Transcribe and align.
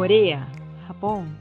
Corea, 0.00 0.48
Japón, 0.86 1.38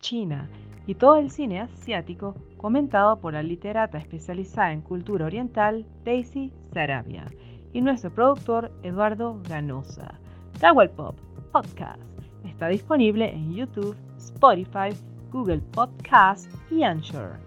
China 0.00 0.50
y 0.88 0.96
todo 0.96 1.18
el 1.18 1.30
cine 1.30 1.60
asiático 1.60 2.34
comentado 2.56 3.20
por 3.20 3.34
la 3.34 3.44
literata 3.44 3.96
especializada 3.96 4.72
en 4.72 4.80
cultura 4.80 5.26
oriental 5.26 5.86
Daisy 6.04 6.52
Sarabia 6.74 7.26
y 7.72 7.80
nuestro 7.80 8.12
productor 8.12 8.72
Eduardo 8.82 9.40
Ganosa. 9.48 10.18
Tawel 10.58 10.90
Pop 10.90 11.16
Podcast 11.52 12.02
está 12.44 12.66
disponible 12.66 13.30
en 13.30 13.54
YouTube, 13.54 13.96
Spotify, 14.18 14.88
Google 15.30 15.60
Podcast 15.70 16.50
y 16.72 16.82
Anchor. 16.82 17.38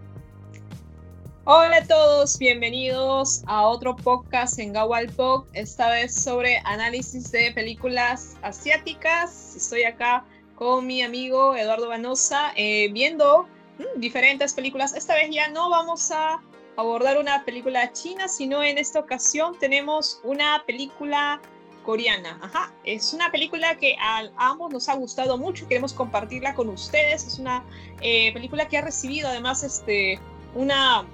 Hola 1.43 1.79
a 1.79 1.85
todos, 1.85 2.39
bienvenidos 2.39 3.43
a 3.47 3.67
otro 3.67 3.93
podcast 3.97 4.57
en 4.57 4.71
Gawal 4.71 5.07
Pop, 5.09 5.47
esta 5.51 5.89
vez 5.89 6.15
sobre 6.15 6.59
análisis 6.63 7.29
de 7.33 7.51
películas 7.51 8.37
asiáticas. 8.41 9.57
Estoy 9.57 9.83
acá 9.83 10.23
con 10.55 10.87
mi 10.87 11.01
amigo 11.01 11.55
Eduardo 11.55 11.89
Ganosa 11.89 12.53
eh, 12.55 12.89
viendo 12.91 13.47
mm, 13.77 13.99
diferentes 13.99 14.53
películas. 14.53 14.95
Esta 14.95 15.15
vez 15.15 15.29
ya 15.31 15.49
no 15.49 15.69
vamos 15.69 16.11
a 16.11 16.41
abordar 16.77 17.17
una 17.17 17.43
película 17.45 17.91
china, 17.91 18.27
sino 18.27 18.63
en 18.63 18.77
esta 18.77 18.99
ocasión 18.99 19.57
tenemos 19.59 20.19
una 20.23 20.63
película 20.65 21.41
coreana. 21.83 22.39
Ajá, 22.41 22.73
es 22.83 23.13
una 23.13 23.31
película 23.31 23.75
que 23.75 23.95
a, 23.99 24.29
ambos 24.37 24.73
nos 24.73 24.89
ha 24.89 24.95
gustado 24.95 25.37
mucho 25.37 25.65
y 25.65 25.67
queremos 25.67 25.93
compartirla 25.93 26.55
con 26.55 26.69
ustedes. 26.69 27.25
Es 27.27 27.39
una 27.39 27.63
eh, 28.01 28.33
película 28.33 28.67
que 28.67 28.77
ha 28.77 28.81
recibido 28.81 29.29
además 29.29 29.63
este, 29.63 30.19
una 30.55 31.05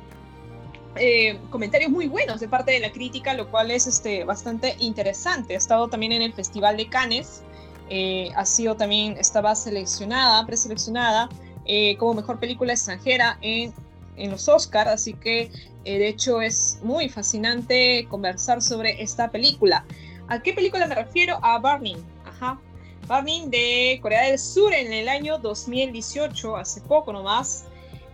eh, 0.95 1.39
comentarios 1.49 1.89
muy 1.89 2.07
buenos 2.07 2.39
de 2.39 2.47
parte 2.47 2.71
de 2.71 2.79
la 2.79 2.91
crítica, 2.91 3.33
lo 3.33 3.49
cual 3.49 3.71
es 3.71 3.87
este, 3.87 4.23
bastante 4.23 4.75
interesante. 4.79 5.55
Ha 5.55 5.57
estado 5.57 5.87
también 5.87 6.11
en 6.11 6.21
el 6.21 6.33
Festival 6.33 6.77
de 6.77 6.87
Cannes, 6.89 7.43
eh, 7.93 8.31
ha 8.37 8.45
sido 8.45 8.75
también, 8.75 9.17
estaba 9.17 9.53
seleccionada, 9.53 10.45
preseleccionada 10.45 11.27
eh, 11.65 11.97
como 11.97 12.13
mejor 12.13 12.39
película 12.39 12.71
extranjera 12.71 13.37
en, 13.41 13.73
en 14.15 14.31
los 14.31 14.47
Oscars, 14.47 14.89
así 14.89 15.13
que 15.13 15.51
de 15.83 16.07
hecho 16.07 16.41
es 16.41 16.79
muy 16.83 17.09
fascinante 17.09 18.07
conversar 18.09 18.61
sobre 18.61 19.01
esta 19.01 19.29
película. 19.29 19.83
¿A 20.29 20.41
qué 20.41 20.53
película 20.53 20.87
me 20.87 20.95
refiero? 20.95 21.37
A 21.43 21.59
Burning. 21.59 21.97
Ajá. 22.23 22.57
Burning 23.07 23.49
de 23.49 23.99
Corea 24.01 24.27
del 24.27 24.39
Sur 24.39 24.73
en 24.73 24.93
el 24.93 25.09
año 25.09 25.37
2018, 25.37 26.55
hace 26.55 26.79
poco 26.79 27.11
nomás. 27.11 27.65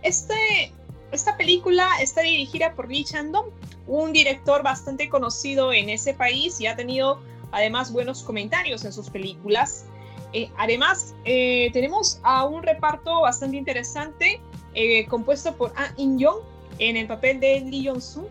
Este, 0.02 0.72
esta 1.12 1.36
película 1.36 1.88
está 2.00 2.22
dirigida 2.22 2.74
por 2.74 2.88
Lee 2.88 3.04
Chandong, 3.04 3.50
un 3.86 4.12
director 4.12 4.64
bastante 4.64 5.08
conocido 5.08 5.72
en 5.72 5.88
ese 5.88 6.12
país 6.12 6.60
y 6.60 6.66
ha 6.66 6.74
tenido 6.74 7.20
además 7.52 7.92
buenos 7.92 8.22
comentarios 8.22 8.84
en 8.84 8.92
sus 8.92 9.10
películas. 9.10 9.86
Eh, 10.32 10.50
además, 10.56 11.14
eh, 11.24 11.70
tenemos 11.72 12.20
a 12.22 12.44
un 12.44 12.62
reparto 12.62 13.22
bastante 13.22 13.56
interesante 13.56 14.40
eh, 14.74 15.06
compuesto 15.06 15.56
por 15.56 15.72
Ah 15.76 15.92
In-young 15.96 16.40
en 16.78 16.96
el 16.96 17.06
papel 17.06 17.40
de 17.40 17.60
Lee 17.60 17.86
Jong-soo. 17.86 18.28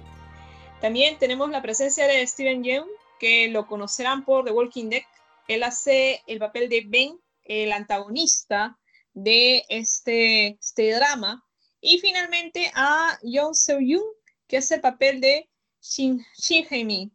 También 0.79 1.17
tenemos 1.17 1.49
la 1.49 1.61
presencia 1.61 2.07
de 2.07 2.25
Steven 2.25 2.63
Yeun, 2.63 2.87
que 3.19 3.47
lo 3.47 3.65
conocerán 3.67 4.23
por 4.23 4.45
The 4.45 4.51
Walking 4.51 4.89
Dead. 4.89 5.01
Él 5.47 5.63
hace 5.63 6.21
el 6.27 6.39
papel 6.39 6.69
de 6.69 6.83
Ben, 6.87 7.19
el 7.43 7.71
antagonista 7.71 8.77
de 9.13 9.63
este, 9.69 10.57
este 10.59 10.91
drama 10.93 11.43
y 11.81 11.99
finalmente 11.99 12.71
a 12.75 13.17
Young 13.23 13.55
Seo-yoon, 13.55 14.03
que 14.47 14.57
es 14.57 14.71
el 14.71 14.81
papel 14.81 15.19
de 15.21 15.49
Shin, 15.81 16.23
Shin 16.37 17.11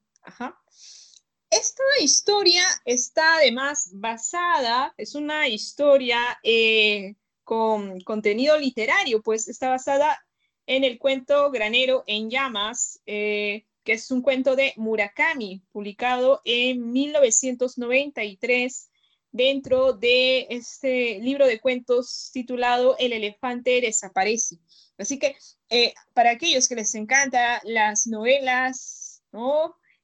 Esta 1.53 1.85
historia 2.01 2.65
está 2.87 3.37
además 3.37 3.91
basada, 3.93 4.95
es 4.97 5.15
una 5.15 5.49
historia 5.49 6.19
eh, 6.43 7.17
con 7.45 8.01
contenido 8.01 8.57
literario, 8.57 9.21
pues 9.21 9.49
está 9.49 9.69
basada 9.69 10.25
en 10.65 10.83
el 10.83 10.99
cuento 10.99 11.51
Granero 11.51 12.05
en 12.07 12.31
Llamas, 12.31 13.03
eh, 13.05 13.67
que 13.85 13.93
es 13.93 14.11
un 14.11 14.23
cuento 14.23 14.57
de 14.57 14.73
Murakami, 14.77 15.63
publicado 15.73 16.41
en 16.47 16.91
1993 16.91 18.91
dentro 19.31 19.93
de 19.93 20.47
este 20.49 21.19
libro 21.19 21.47
de 21.47 21.61
cuentos 21.61 22.31
titulado 22.33 22.97
El 22.99 23.13
elefante 23.13 23.83
desaparece. 23.83 24.57
Así 24.97 25.19
que 25.19 25.37
eh, 25.69 25.93
para 26.15 26.31
aquellos 26.31 26.67
que 26.67 26.77
les 26.77 26.95
encantan 26.95 27.61
las 27.65 28.07
novelas 28.07 29.23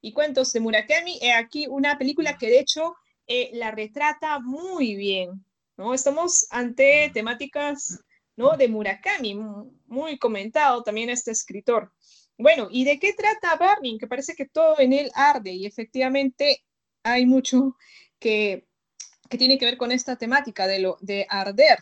y 0.01 0.13
cuentos 0.13 0.53
de 0.53 0.59
Murakami, 0.59 1.19
he 1.21 1.33
aquí 1.33 1.67
una 1.67 1.97
película 1.97 2.37
que 2.37 2.47
de 2.47 2.59
hecho 2.59 2.95
eh, 3.27 3.49
la 3.53 3.71
retrata 3.71 4.39
muy 4.39 4.95
bien. 4.95 5.45
¿no? 5.77 5.93
Estamos 5.93 6.47
ante 6.49 7.11
temáticas 7.13 7.99
¿no? 8.35 8.57
de 8.57 8.67
Murakami, 8.67 9.35
muy 9.87 10.17
comentado 10.17 10.83
también 10.83 11.09
este 11.09 11.31
escritor. 11.31 11.91
Bueno, 12.37 12.67
¿y 12.71 12.85
de 12.85 12.99
qué 12.99 13.13
trata 13.13 13.57
Burning? 13.57 13.97
Que 13.97 14.07
parece 14.07 14.35
que 14.35 14.45
todo 14.45 14.79
en 14.79 14.93
él 14.93 15.11
arde 15.13 15.51
y 15.51 15.65
efectivamente 15.65 16.63
hay 17.03 17.25
mucho 17.25 17.75
que 18.19 18.69
que 19.29 19.37
tiene 19.37 19.57
que 19.57 19.65
ver 19.65 19.77
con 19.77 19.91
esta 19.91 20.17
temática 20.17 20.67
de, 20.67 20.79
lo, 20.79 20.97
de 21.01 21.25
arder. 21.29 21.79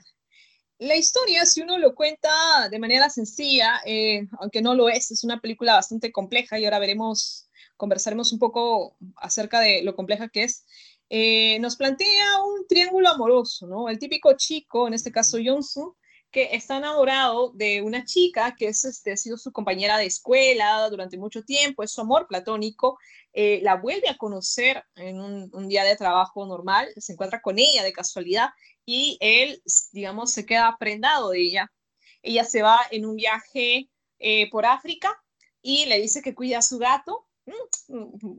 La 0.80 0.96
historia, 0.96 1.46
si 1.46 1.62
uno 1.62 1.80
lo 1.80 1.96
cuenta 1.96 2.70
de 2.70 2.78
manera 2.78 3.10
sencilla, 3.10 3.82
eh, 3.86 4.28
aunque 4.40 4.62
no 4.62 4.76
lo 4.76 4.90
es, 4.90 5.10
es 5.10 5.24
una 5.24 5.40
película 5.40 5.74
bastante 5.74 6.12
compleja 6.12 6.60
y 6.60 6.66
ahora 6.66 6.78
veremos, 6.78 7.47
conversaremos 7.78 8.34
un 8.34 8.40
poco 8.40 8.98
acerca 9.16 9.60
de 9.60 9.84
lo 9.84 9.96
compleja 9.96 10.30
que 10.30 10.44
es. 10.44 10.66
Eh, 11.10 11.58
nos 11.60 11.78
plantea 11.78 12.44
un 12.44 12.68
triángulo 12.68 13.10
amoroso, 13.10 13.68
¿no? 13.68 13.88
El 13.88 14.00
típico 14.00 14.34
chico, 14.36 14.88
en 14.88 14.94
este 14.94 15.12
caso 15.12 15.38
Jonsu, 15.44 15.96
que 16.32 16.50
está 16.56 16.78
enamorado 16.78 17.52
de 17.54 17.82
una 17.82 18.04
chica 18.04 18.56
que 18.56 18.68
es, 18.68 18.84
este, 18.84 19.14
ha 19.14 19.18
sido 19.18 19.38
su 19.38 19.52
compañera 19.52 19.98
de 19.98 20.06
escuela 20.06 20.90
durante 20.90 21.18
mucho 21.18 21.44
tiempo, 21.44 21.84
es 21.84 21.92
su 21.92 22.02
amor 22.02 22.28
platónico, 22.28 23.00
eh, 23.34 23.60
la 23.64 23.76
vuelve 23.76 24.10
a 24.10 24.18
conocer 24.18 24.84
en 24.96 25.22
un, 25.22 25.68
día 25.68 25.84
de 25.84 25.96
trabajo 25.96 26.46
normal, 26.46 26.90
se 26.98 27.14
encuentra 27.14 27.42
con 27.42 27.60
ella 27.60 27.84
de 27.84 27.94
casualidad 27.94 28.50
y 28.86 29.18
él, 29.22 29.62
digamos, 29.92 30.32
se 30.32 30.46
queda 30.46 30.76
prendado 30.80 31.30
de 31.30 31.42
ella. 31.42 31.72
Ella 32.22 32.44
se 32.44 32.62
va 32.62 32.80
en 32.92 33.06
un 33.06 33.16
viaje 33.16 33.90
eh, 34.20 34.50
por 34.50 34.66
África 34.66 35.10
y 35.62 35.86
le 35.86 36.00
dice 36.02 36.22
que 36.22 36.36
cuida 36.36 36.60
a 36.60 36.62
su 36.62 36.78
gato, 36.78 37.27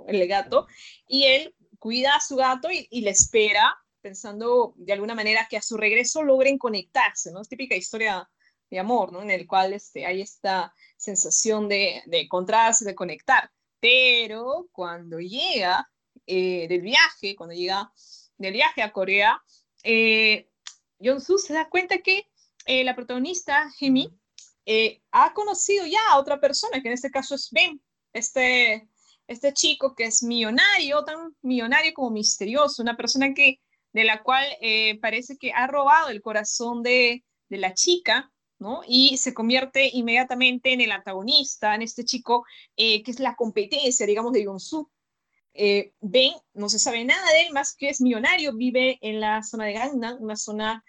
el 0.06 0.28
gato, 0.28 0.66
y 1.06 1.24
él 1.24 1.54
cuida 1.78 2.16
a 2.16 2.20
su 2.20 2.36
gato 2.36 2.70
y, 2.70 2.86
y 2.90 3.00
le 3.02 3.10
espera 3.10 3.76
pensando 4.00 4.74
de 4.76 4.92
alguna 4.92 5.14
manera 5.14 5.46
que 5.48 5.56
a 5.56 5.62
su 5.62 5.76
regreso 5.76 6.22
logren 6.22 6.58
conectarse, 6.58 7.32
¿no? 7.32 7.40
Es 7.40 7.48
típica 7.48 7.74
historia 7.74 8.28
de 8.70 8.78
amor, 8.78 9.12
¿no? 9.12 9.22
En 9.22 9.30
el 9.30 9.46
cual 9.46 9.72
este, 9.72 10.06
hay 10.06 10.20
esta 10.20 10.72
sensación 10.96 11.68
de, 11.68 12.02
de 12.06 12.20
encontrarse, 12.20 12.84
de 12.84 12.94
conectar. 12.94 13.50
Pero 13.80 14.68
cuando 14.72 15.18
llega 15.18 15.88
eh, 16.26 16.66
del 16.68 16.82
viaje, 16.82 17.36
cuando 17.36 17.54
llega 17.54 17.92
del 18.36 18.52
viaje 18.52 18.82
a 18.82 18.92
Corea, 18.92 19.42
eh, 19.82 20.48
Soo 21.20 21.38
se 21.38 21.54
da 21.54 21.68
cuenta 21.68 21.98
que 21.98 22.28
eh, 22.66 22.84
la 22.84 22.94
protagonista, 22.94 23.70
Hemi, 23.80 24.12
eh, 24.66 25.00
ha 25.12 25.32
conocido 25.32 25.86
ya 25.86 26.00
a 26.10 26.18
otra 26.18 26.40
persona, 26.40 26.82
que 26.82 26.88
en 26.88 26.94
este 26.94 27.10
caso 27.10 27.34
es 27.34 27.50
Ben, 27.50 27.80
este, 28.12 28.88
este 29.28 29.52
chico 29.52 29.94
que 29.94 30.04
es 30.04 30.22
millonario, 30.22 31.04
tan 31.04 31.36
millonario 31.42 31.92
como 31.94 32.10
misterioso, 32.10 32.82
una 32.82 32.96
persona 32.96 33.34
que 33.34 33.60
de 33.92 34.04
la 34.04 34.22
cual 34.22 34.44
eh, 34.60 34.98
parece 35.00 35.36
que 35.38 35.52
ha 35.52 35.66
robado 35.66 36.08
el 36.08 36.22
corazón 36.22 36.82
de, 36.82 37.24
la 37.50 37.72
chica, 37.72 38.30
¿no? 38.58 38.82
Y 38.86 39.16
se 39.16 39.32
convierte 39.32 39.88
inmediatamente 39.92 40.72
en 40.72 40.82
el 40.82 40.92
antagonista, 40.92 41.74
en 41.74 41.80
este 41.82 42.04
chico 42.04 42.44
eh, 42.76 43.02
que 43.02 43.10
es 43.10 43.20
la 43.20 43.36
competencia, 43.36 44.04
digamos, 44.06 44.32
de 44.32 44.44
Yonsu. 44.44 44.90
Eh, 45.54 45.92
ben, 46.00 46.34
no 46.52 46.68
se 46.68 46.78
sabe 46.78 47.04
nada 47.04 47.26
de 47.32 47.46
él, 47.46 47.52
más 47.54 47.74
que 47.74 47.88
es 47.88 48.00
millonario, 48.02 48.54
vive 48.54 48.98
en 49.00 49.20
la 49.20 49.42
zona 49.42 49.64
de 49.64 49.72
Gangnam, 49.72 50.22
una 50.22 50.36
zona 50.36 50.84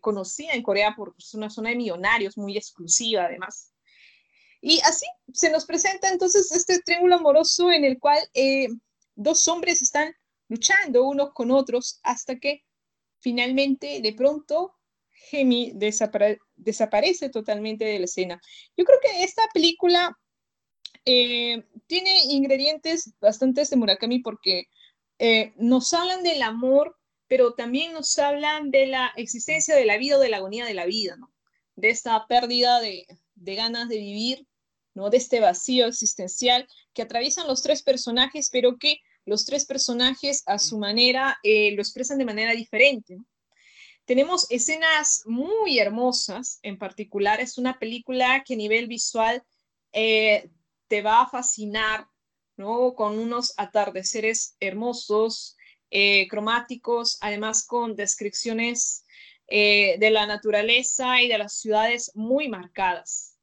conocida 0.00 0.52
en 0.52 0.64
Corea 0.64 0.94
por 0.96 1.14
una 1.34 1.48
zona 1.48 1.70
de 1.70 1.76
millonarios, 1.76 2.36
muy 2.36 2.56
exclusiva 2.56 3.26
además. 3.26 3.73
Y 4.66 4.80
así 4.80 5.04
se 5.30 5.50
nos 5.50 5.66
presenta 5.66 6.08
entonces 6.08 6.50
este 6.50 6.78
triángulo 6.78 7.16
amoroso 7.16 7.70
en 7.70 7.84
el 7.84 7.98
cual 7.98 8.18
dos 9.14 9.46
hombres 9.46 9.82
están 9.82 10.14
luchando 10.48 11.04
unos 11.04 11.34
con 11.34 11.50
otros 11.50 12.00
hasta 12.02 12.38
que 12.38 12.64
finalmente 13.20 14.00
de 14.00 14.14
pronto 14.14 14.74
Gemi 15.10 15.74
desaparece 15.74 17.28
totalmente 17.28 17.84
de 17.84 17.98
la 17.98 18.06
escena. 18.06 18.40
Yo 18.74 18.86
creo 18.86 18.98
que 19.02 19.22
esta 19.22 19.42
película 19.52 20.18
eh, 21.04 21.62
tiene 21.86 22.24
ingredientes 22.30 23.12
bastantes 23.20 23.68
de 23.68 23.76
Murakami 23.76 24.20
porque 24.20 24.68
eh, 25.18 25.52
nos 25.56 25.92
hablan 25.92 26.22
del 26.22 26.40
amor, 26.40 26.96
pero 27.26 27.52
también 27.52 27.92
nos 27.92 28.18
hablan 28.18 28.70
de 28.70 28.86
la 28.86 29.12
existencia 29.16 29.76
de 29.76 29.84
la 29.84 29.98
vida 29.98 30.16
o 30.16 30.20
de 30.20 30.30
la 30.30 30.38
agonía 30.38 30.64
de 30.64 30.72
la 30.72 30.86
vida, 30.86 31.18
de 31.76 31.90
esta 31.90 32.26
pérdida 32.26 32.80
de 32.80 33.06
ganas 33.54 33.90
de 33.90 33.98
vivir, 33.98 34.48
¿no? 34.94 35.10
de 35.10 35.18
este 35.18 35.40
vacío 35.40 35.86
existencial 35.86 36.66
que 36.94 37.02
atraviesan 37.02 37.46
los 37.46 37.62
tres 37.62 37.82
personajes, 37.82 38.48
pero 38.50 38.78
que 38.78 39.00
los 39.26 39.44
tres 39.44 39.66
personajes 39.66 40.42
a 40.46 40.58
su 40.58 40.78
manera 40.78 41.38
eh, 41.42 41.72
lo 41.72 41.82
expresan 41.82 42.18
de 42.18 42.24
manera 42.24 42.52
diferente. 42.52 43.18
tenemos 44.06 44.46
escenas 44.50 45.22
muy 45.24 45.78
hermosas, 45.78 46.58
en 46.62 46.78
particular 46.78 47.40
es 47.40 47.56
una 47.56 47.78
película 47.78 48.44
que 48.44 48.52
a 48.54 48.56
nivel 48.56 48.86
visual 48.86 49.42
eh, 49.92 50.50
te 50.88 51.00
va 51.00 51.22
a 51.22 51.28
fascinar, 51.28 52.06
¿no? 52.58 52.94
Con 52.94 53.18
unos 53.18 53.54
atardeceres 53.56 54.56
hermosos, 54.60 55.56
eh, 55.90 56.28
cromáticos, 56.28 57.16
además 57.22 57.66
con 57.66 57.96
descripciones 57.96 59.04
de 59.46 60.10
la 60.10 60.26
naturaleza 60.26 61.20
y 61.20 61.28
de 61.28 61.36
las 61.36 61.58
ciudades 61.58 62.10
muy 62.14 62.48
marcadas. 62.48 63.36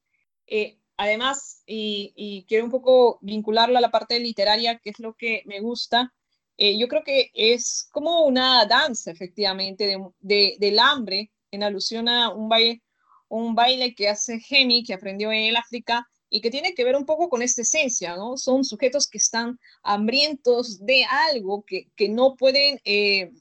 Además, 1.01 1.63
y, 1.65 2.13
y, 2.15 2.45
quiero 2.45 2.65
un 2.65 2.71
poco 2.71 3.17
vincularlo 3.21 3.77
a 3.77 3.81
la 3.81 3.89
parte 3.89 4.19
literaria, 4.19 4.77
que 4.77 4.91
es 4.91 4.99
lo 4.99 5.15
que 5.15 5.41
me 5.45 5.59
gusta, 5.59 6.13
eh, 6.57 6.77
yo 6.77 6.87
creo 6.87 7.03
que 7.03 7.31
es 7.33 7.87
como 7.91 8.23
una 8.25 8.65
danza, 8.67 9.09
efectivamente, 9.11 9.97
de, 10.19 10.55
del 10.59 10.79
hambre, 10.79 11.31
en 11.49 11.63
alusión 11.63 12.07
a 12.07 12.29
un 12.29 12.49
baile, 12.49 12.83
un 13.29 13.55
baile 13.55 13.95
que 13.95 14.09
hace 14.09 14.39
Gemi, 14.39 14.83
que 14.83 14.93
aprendió 14.93 15.31
en 15.31 15.45
el 15.45 15.55
África, 15.55 16.07
y 16.29 16.39
que 16.39 16.51
tiene 16.51 16.75
que 16.75 16.83
ver 16.83 16.95
un 16.95 17.05
poco 17.05 17.29
con 17.29 17.41
esta 17.41 17.63
esencia, 17.63 18.15
¿no? 18.15 18.37
Son 18.37 18.63
sujetos 18.63 19.07
que 19.07 19.17
están 19.17 19.59
hambrientos 19.83 20.85
de 20.85 21.03
algo 21.05 21.63
que, 21.65 21.89
que 21.95 22.09
no 22.09 22.35
pueden 22.35 22.79
eh, 22.85 23.31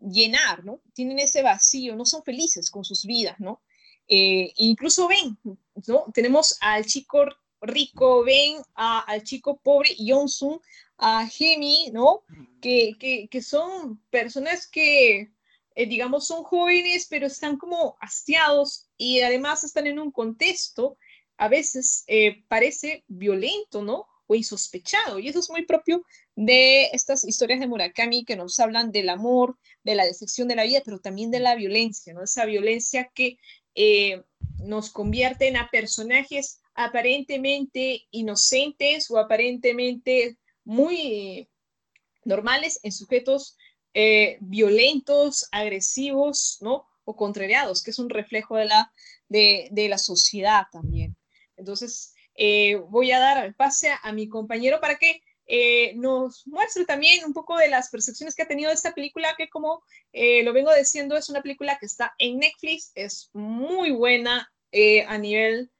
llenar, 0.00 0.64
¿no? 0.64 0.80
Tienen 0.94 1.18
ese 1.18 1.42
vacío, 1.42 1.96
no 1.96 2.06
son 2.06 2.22
felices 2.22 2.70
con 2.70 2.84
sus 2.84 3.04
vidas, 3.04 3.40
¿no? 3.40 3.62
Eh, 4.08 4.52
incluso 4.56 5.08
ven, 5.08 5.38
¿no? 5.86 6.04
Tenemos 6.12 6.56
al 6.60 6.84
chico 6.86 7.24
rico, 7.62 8.24
ven 8.24 8.56
al 8.74 9.22
chico 9.22 9.58
pobre, 9.62 9.94
Yonsun, 9.98 10.60
a 10.98 11.26
Jimmy, 11.26 11.90
¿no? 11.92 12.24
Que, 12.60 13.28
que, 13.30 13.42
son 13.42 14.00
personas 14.10 14.66
que, 14.68 15.32
eh, 15.74 15.86
digamos, 15.86 16.26
son 16.26 16.44
jóvenes, 16.44 17.06
pero 17.08 17.26
están 17.26 17.56
como 17.56 17.96
hastiados 18.00 18.88
y 18.96 19.20
además 19.20 19.64
están 19.64 19.86
en 19.86 19.98
un 19.98 20.10
contexto, 20.10 20.96
a 21.38 21.48
veces 21.48 22.04
eh, 22.06 22.44
parece 22.48 23.04
violento, 23.08 23.82
¿no? 23.82 24.06
O 24.26 24.34
insospechado. 24.34 25.18
Y 25.18 25.28
eso 25.28 25.40
es 25.40 25.50
muy 25.50 25.64
propio 25.64 26.04
de 26.36 26.84
estas 26.92 27.24
historias 27.24 27.60
de 27.60 27.66
Murakami 27.66 28.24
que 28.24 28.36
nos 28.36 28.58
hablan 28.60 28.92
del 28.92 29.08
amor, 29.08 29.58
de 29.82 29.94
la 29.94 30.04
decepción 30.04 30.48
de 30.48 30.56
la 30.56 30.64
vida, 30.64 30.82
pero 30.84 31.00
también 31.00 31.30
de 31.30 31.40
la 31.40 31.54
violencia, 31.56 32.14
¿no? 32.14 32.22
Esa 32.22 32.44
violencia 32.44 33.10
que 33.14 33.38
eh, 33.74 34.22
nos 34.58 34.90
convierte 34.90 35.48
en 35.48 35.56
a 35.56 35.68
personajes 35.70 36.60
aparentemente 36.74 38.06
inocentes 38.10 39.10
o 39.10 39.18
aparentemente 39.18 40.36
muy 40.64 41.48
normales 42.24 42.80
en 42.82 42.92
sujetos 42.92 43.56
eh, 43.94 44.38
violentos, 44.40 45.48
agresivos, 45.52 46.58
¿no? 46.60 46.86
O 47.04 47.16
contrariados, 47.16 47.82
que 47.82 47.90
es 47.90 47.98
un 47.98 48.08
reflejo 48.08 48.56
de 48.56 48.66
la, 48.66 48.92
de, 49.28 49.86
la 49.88 49.98
sociedad 49.98 50.66
también. 50.70 51.16
Entonces, 51.56 52.14
eh, 52.34 52.76
voy 52.88 53.12
a 53.12 53.18
dar 53.18 53.44
el 53.44 53.54
pase 53.54 53.90
a, 54.02 54.12
mi 54.12 54.28
compañero 54.28 54.80
para 54.80 54.96
que 54.96 55.22
eh, 55.46 55.94
nos 55.96 56.46
muestre 56.46 56.84
también 56.84 57.24
un 57.24 57.32
poco 57.32 57.56
de 57.56 57.68
las 57.68 57.90
percepciones 57.90 58.34
que 58.34 58.42
ha 58.42 58.48
tenido 58.48 58.70
esta 58.70 58.92
película, 58.92 59.34
que 59.36 59.48
como 59.48 59.82
lo 60.12 60.52
vengo 60.52 60.74
diciendo, 60.74 61.16
es 61.16 61.28
una 61.28 61.42
película 61.42 61.78
que 61.78 61.86
está 61.86 62.12
en 62.18 62.38
Netflix, 62.38 62.92
es 62.94 63.30
muy 63.32 63.90
buena 63.90 64.50
a 65.06 65.18
nivel 65.18 65.70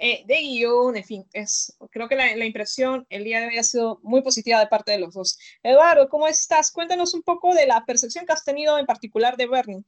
eh, 0.00 0.24
de 0.28 0.40
guion, 0.42 0.96
en 0.96 1.02
fin, 1.02 1.24
es, 1.32 1.76
creo 1.90 2.08
que 2.08 2.14
la, 2.14 2.36
la, 2.36 2.44
impresión 2.44 3.04
el 3.10 3.24
día 3.24 3.40
de 3.40 3.48
hoy 3.48 3.58
ha 3.58 3.64
sido 3.64 3.98
muy 4.04 4.22
positiva 4.22 4.60
de 4.60 4.68
parte 4.68 4.92
de 4.92 5.00
los 5.00 5.12
dos. 5.12 5.36
Eduardo, 5.60 6.08
¿cómo 6.08 6.28
estás? 6.28 6.70
Cuéntanos 6.70 7.14
un 7.14 7.22
poco 7.24 7.52
de 7.52 7.66
la 7.66 7.84
percepción 7.84 8.24
que 8.24 8.32
has 8.32 8.44
tenido 8.44 8.78
en 8.78 8.86
particular 8.86 9.36
de 9.36 9.48
Burning. 9.48 9.82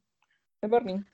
De 0.61 0.67
Burning. 0.67 1.05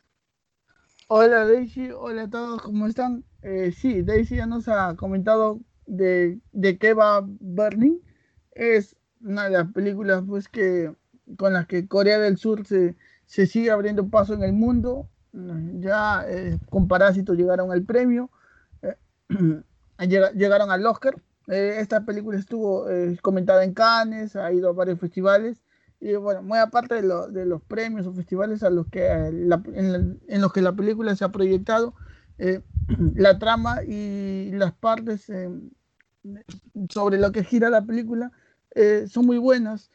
Hola 1.08 1.44
Daisy, 1.44 1.90
hola 1.90 2.22
a 2.22 2.30
todos, 2.30 2.62
¿cómo 2.62 2.86
están? 2.86 3.22
Eh, 3.42 3.70
sí, 3.70 4.00
Daisy 4.00 4.36
ya 4.36 4.46
nos 4.46 4.66
ha 4.66 4.96
comentado 4.96 5.60
de, 5.86 6.38
de 6.52 6.78
qué 6.78 6.94
va 6.94 7.24
Burning. 7.24 7.98
Es 8.52 8.96
una 9.22 9.44
de 9.44 9.50
las 9.50 9.72
películas 9.72 10.22
pues, 10.26 10.48
que, 10.48 10.92
con 11.36 11.52
las 11.52 11.66
que 11.66 11.88
Corea 11.88 12.18
del 12.18 12.36
Sur 12.38 12.66
se, 12.66 12.96
se 13.26 13.46
sigue 13.46 13.70
abriendo 13.70 14.08
paso 14.08 14.34
en 14.34 14.42
el 14.42 14.52
mundo. 14.52 15.08
Ya 15.80 16.24
eh, 16.26 16.58
con 16.70 16.88
Parásitos 16.88 17.36
llegaron 17.36 17.70
al 17.70 17.82
premio 17.82 18.30
llegaron 19.98 20.70
al 20.70 20.86
Oscar. 20.86 21.14
Eh, 21.48 21.76
esta 21.78 22.04
película 22.04 22.38
estuvo 22.38 22.90
eh, 22.90 23.16
comentada 23.22 23.64
en 23.64 23.74
Cannes, 23.74 24.36
ha 24.36 24.52
ido 24.52 24.68
a 24.68 24.72
varios 24.72 24.98
festivales. 24.98 25.62
Y 26.00 26.14
bueno, 26.16 26.42
muy 26.42 26.58
aparte 26.58 27.00
de, 27.00 27.46
los 27.46 27.62
premios 27.62 28.06
o 28.06 28.12
festivales 28.12 28.62
a 28.62 28.70
los 28.70 28.86
que, 28.88 29.06
eh, 29.06 29.28
en, 29.28 30.40
los 30.40 30.52
que 30.52 30.60
la 30.60 30.72
película 30.74 31.16
se 31.16 31.24
ha 31.24 31.32
proyectado, 31.32 31.94
la 33.14 33.38
trama 33.38 33.82
y 33.84 34.50
las 34.52 34.72
partes 34.72 35.30
sobre 36.90 37.18
lo 37.18 37.32
que 37.32 37.44
gira 37.44 37.70
la 37.70 37.84
película 37.84 38.32
son 39.08 39.26
muy 39.26 39.38
buenas, 39.38 39.90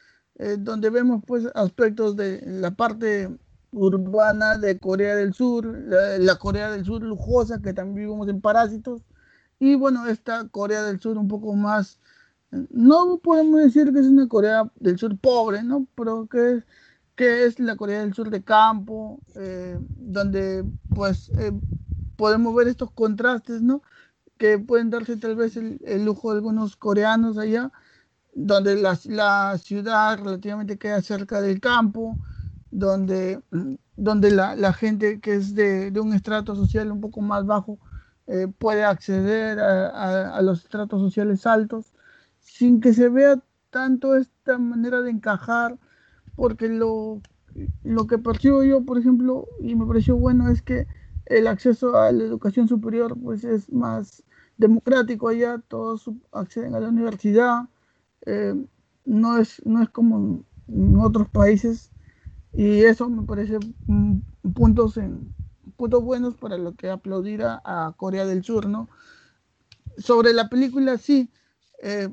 donde 0.58 0.90
vemos 0.90 1.22
pues 1.24 1.46
aspectos 1.54 2.16
de 2.16 2.42
la 2.44 2.72
parte 2.72 3.28
urbana 3.72 4.58
de 4.58 4.78
Corea 4.78 5.16
del 5.16 5.32
Sur, 5.34 5.66
la, 5.66 6.36
Corea 6.36 6.70
del 6.70 6.84
Sur 6.84 7.02
lujosa 7.02 7.60
que 7.60 7.72
también 7.72 8.06
vivimos 8.06 8.28
en 8.28 8.40
Parásitos, 8.40 9.02
y 9.58 9.74
bueno, 9.76 10.06
esta 10.06 10.48
Corea 10.48 10.82
del 10.82 11.00
Sur 11.00 11.16
un 11.18 11.28
poco 11.28 11.54
más, 11.54 11.98
no 12.50 13.18
podemos 13.18 13.60
decir 13.62 13.92
que 13.92 14.00
es 14.00 14.06
una 14.06 14.28
Corea 14.28 14.70
del 14.76 14.98
Sur 14.98 15.16
pobre, 15.18 15.62
¿no? 15.62 15.86
Pero 15.94 16.26
que 16.26 16.56
es, 16.56 16.64
es 17.16 17.60
la 17.60 17.76
Corea 17.76 18.00
del 18.00 18.12
Sur 18.12 18.30
de 18.30 18.42
campo, 18.42 19.20
eh, 19.36 19.78
donde 19.80 20.64
pues 20.94 21.30
eh, 21.38 21.52
podemos 22.16 22.54
ver 22.54 22.68
estos 22.68 22.90
contrastes, 22.90 23.62
¿no? 23.62 23.82
Que 24.38 24.58
pueden 24.58 24.90
darse 24.90 25.16
tal 25.16 25.36
vez 25.36 25.56
el, 25.56 26.04
lujo 26.04 26.32
de 26.32 26.38
algunos 26.38 26.76
coreanos 26.76 27.38
allá, 27.38 27.72
donde 28.34 28.76
la, 28.76 28.98
la, 29.06 29.58
ciudad 29.58 30.18
relativamente 30.18 30.78
queda 30.78 31.02
cerca 31.02 31.40
del 31.40 31.60
campo, 31.60 32.18
donde, 32.70 33.40
donde 33.96 34.30
la, 34.30 34.56
la 34.56 34.72
gente 34.72 35.20
que 35.20 35.34
es 35.34 35.54
de, 35.54 35.90
de 35.90 36.00
un 36.00 36.14
estrato 36.14 36.56
social 36.56 36.90
un 36.90 37.00
poco 37.00 37.20
más 37.20 37.46
bajo, 37.46 37.78
eh, 38.28 38.46
puede 38.46 38.84
acceder 38.84 39.58
a, 39.60 40.40
los 40.42 40.62
estratos 40.62 41.00
sociales 41.00 41.44
altos 41.46 41.92
sin 42.40 42.80
que 42.80 42.94
se 42.94 43.08
vea 43.08 43.42
tanto 43.70 44.16
esta 44.16 44.58
manera 44.58 45.02
de 45.02 45.10
encajar, 45.10 45.78
porque 46.36 46.68
lo, 46.68 47.20
lo 47.82 48.06
que 48.06 48.18
percibo 48.18 48.62
yo, 48.62 48.84
por 48.84 48.98
ejemplo, 48.98 49.48
y 49.60 49.74
me 49.74 49.86
pareció 49.86 50.16
bueno, 50.16 50.48
es 50.48 50.62
que 50.62 50.86
el 51.26 51.46
acceso 51.46 51.96
a 51.96 52.12
la 52.12 52.24
educación 52.24 52.68
superior 52.68 53.16
pues 53.20 53.44
es 53.44 53.70
más 53.72 54.22
democrático 54.56 55.28
allá, 55.28 55.62
todos 55.68 56.10
acceden 56.32 56.74
a 56.74 56.80
la 56.80 56.88
universidad, 56.88 57.68
eh, 58.26 58.54
no, 59.04 59.38
es, 59.38 59.64
no 59.64 59.82
es 59.82 59.88
como 59.88 60.44
en 60.68 60.96
otros 60.98 61.28
países, 61.28 61.90
y 62.52 62.82
eso 62.82 63.08
me 63.08 63.24
parece 63.24 63.58
puntos 64.54 64.96
en, 64.96 65.34
puntos 65.76 66.04
buenos 66.04 66.36
para 66.36 66.58
lo 66.58 66.74
que 66.74 66.90
aplaudir 66.90 67.42
a, 67.44 67.94
Corea 67.96 68.26
del 68.26 68.44
Sur, 68.44 68.68
¿no? 68.68 68.88
Sobre 69.98 70.32
la 70.32 70.48
película, 70.48 70.98
sí, 70.98 71.30
eh, 71.82 72.08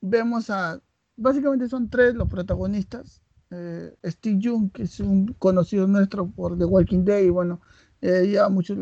vemos 0.00 0.50
a, 0.50 0.80
básicamente 1.16 1.68
son 1.68 1.88
tres 1.90 2.14
los 2.14 2.28
protagonistas. 2.28 3.22
Eh, 3.50 3.94
Steve 4.04 4.40
Jung, 4.42 4.72
que 4.72 4.84
es 4.84 4.98
un 5.00 5.34
conocido 5.38 5.86
nuestro 5.86 6.26
por 6.26 6.56
The 6.56 6.64
Walking 6.64 7.04
Dead, 7.04 7.20
y 7.20 7.30
bueno, 7.30 7.60
eh, 8.02 8.30
ya 8.30 8.48
muchos 8.48 8.78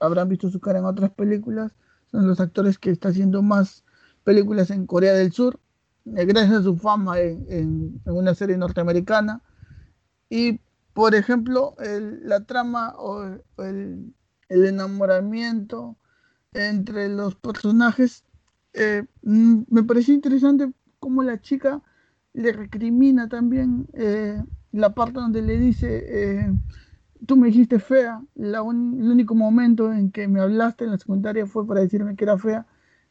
habrán 0.00 0.28
visto 0.28 0.50
su 0.50 0.60
cara 0.60 0.80
en 0.80 0.84
otras 0.84 1.10
películas, 1.12 1.72
son 2.10 2.26
los 2.26 2.40
actores 2.40 2.78
que 2.78 2.90
está 2.90 3.10
haciendo 3.10 3.42
más 3.42 3.84
películas 4.24 4.70
en 4.70 4.86
Corea 4.86 5.12
del 5.14 5.32
Sur, 5.32 5.60
gracias 6.04 6.52
a 6.52 6.62
su 6.62 6.76
fama 6.76 7.20
en, 7.20 7.46
en, 7.48 8.00
una 8.04 8.34
serie 8.34 8.56
norteamericana. 8.56 9.42
Y 10.28 10.60
por 10.94 11.14
ejemplo, 11.14 11.74
la 12.22 12.44
trama 12.44 12.94
o 12.96 13.24
el, 13.58 14.14
enamoramiento 14.48 15.96
entre 16.52 17.08
los 17.08 17.34
personajes, 17.34 18.24
eh, 18.72 19.04
mm, 19.22 19.62
me 19.68 19.82
pareció 19.82 20.14
interesante 20.14 20.72
cómo 21.00 21.24
la 21.24 21.40
chica 21.40 21.82
le 22.32 22.52
recrimina 22.52 23.28
también 23.28 23.88
eh, 23.94 24.40
la 24.70 24.94
parte 24.94 25.18
donde 25.18 25.42
le 25.42 25.58
dice, 25.58 26.04
eh, 26.06 26.52
tú 27.26 27.36
me 27.36 27.48
dijiste 27.48 27.78
fea, 27.78 28.22
el 28.36 28.58
único 28.58 29.34
momento 29.34 29.92
en 29.92 30.10
que 30.10 30.28
me 30.28 30.40
hablaste 30.40 30.84
en 30.84 30.92
la 30.92 30.98
secundaria 30.98 31.46
fue 31.46 31.66
para 31.66 31.80
decirme 31.80 32.16
que 32.16 32.24
era 32.24 32.38
fea, 32.38 32.66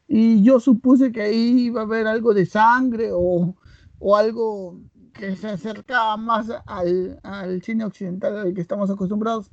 y 0.08 0.44
yo 0.44 0.60
supuse 0.60 1.12
que 1.12 1.22
ahí 1.22 1.66
iba 1.66 1.82
a 1.82 1.84
haber 1.86 2.08
algo 2.08 2.34
de 2.34 2.46
sangre 2.46 3.10
o, 3.12 3.56
o 4.00 4.16
algo 4.16 4.80
que 5.14 5.36
se 5.36 5.48
acercaba 5.48 6.18
más 6.18 6.48
al, 6.66 7.20
al, 7.24 7.62
cine 7.62 7.86
occidental 7.86 8.38
al 8.38 8.54
que 8.54 8.62
estamos 8.62 8.90
acostumbrados. 8.90 9.52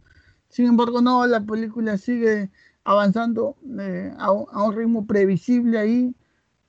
Sin 0.48 0.66
embargo, 0.66 1.00
no, 1.00 1.26
la 1.26 1.40
película 1.40 1.96
sigue 1.96 2.50
avanzando 2.84 3.56
eh, 3.78 4.12
a, 4.18 4.32
un, 4.32 4.74
ritmo 4.74 5.06
previsible 5.06 5.78
ahí. 5.78 6.14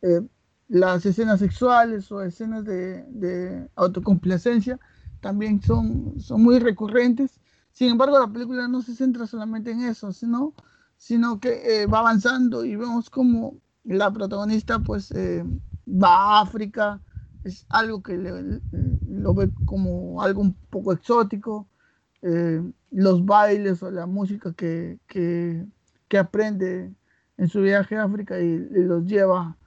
Eh, 0.03 0.21
las 0.67 1.05
escenas 1.05 1.39
sexuales 1.39 2.11
o 2.11 2.21
escenas 2.21 2.63
de, 2.63 3.03
de, 3.09 3.69
autocomplacencia 3.75 4.79
también 5.19 5.61
son, 5.61 6.19
son 6.19 6.43
muy 6.43 6.59
recurrentes. 6.59 7.40
Sin 7.73 7.89
embargo, 7.89 8.19
la 8.19 8.27
película 8.27 8.67
no 8.67 8.81
se 8.81 8.95
centra 8.95 9.27
solamente 9.27 9.71
en 9.71 9.81
eso, 9.81 10.11
sino, 10.11 10.53
sino 10.97 11.39
que 11.39 11.83
eh, 11.83 11.85
va 11.85 11.99
avanzando 11.99 12.65
y 12.65 12.75
vemos 12.75 13.09
como 13.09 13.57
la 13.83 14.11
protagonista 14.11 14.79
pues 14.79 15.11
eh, 15.11 15.43
va 15.87 16.37
a 16.37 16.41
África, 16.41 17.01
es 17.43 17.65
algo 17.69 18.03
que 18.03 18.17
lo 18.17 19.33
ve 19.33 19.49
como 19.65 20.21
algo 20.21 20.41
un 20.41 20.53
poco 20.69 20.93
exótico, 20.93 21.67
eh, 22.21 22.61
los 22.91 23.25
bailes 23.25 23.81
o 23.81 23.89
la 23.89 24.05
música 24.05 24.53
que, 24.53 24.99
que, 25.07 25.65
que, 26.07 26.17
aprende 26.19 26.93
en 27.37 27.47
su 27.47 27.61
viaje 27.61 27.95
a 27.95 28.03
África 28.03 28.39
y, 28.39 28.57
los 28.57 29.05
lleva 29.05 29.57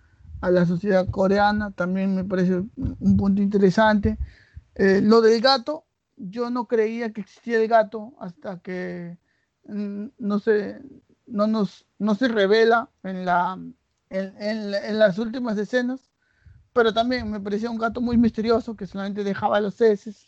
a 0.40 0.50
la 0.50 0.66
sociedad 0.66 1.08
coreana, 1.11 1.73
también 1.73 2.14
me 2.14 2.25
parece 2.25 2.62
un 2.76 3.16
punto 3.16 3.42
interesante. 3.42 4.18
Lo 4.76 5.20
del 5.20 5.40
gato, 5.40 5.84
yo 6.16 6.50
no 6.50 6.66
creía 6.66 7.12
que 7.12 7.23
existía 7.23 7.61
el 7.61 7.68
gato 7.68 8.14
hasta 8.18 8.61
que 8.61 9.18
mm, 9.64 10.06
no 10.18 10.38
se, 10.38 10.80
no 11.26 11.47
nos, 11.47 11.87
no 11.99 12.14
se 12.14 12.28
revela 12.28 12.90
en, 13.02 13.25
la, 13.25 13.59
en, 14.11 14.35
en, 14.38 14.99
las 14.99 15.18
últimas 15.18 15.59
escenas, 15.59 16.11
pero 16.73 16.92
también 16.92 17.30
me 17.30 17.40
parecía 17.40 17.71
un 17.71 17.78
gato 17.78 18.00
muy 18.00 18.16
misterioso 18.16 18.76
que 18.76 18.87
solamente 18.87 19.25
dejaba 19.25 19.61
los 19.61 19.80
heces. 19.80 20.26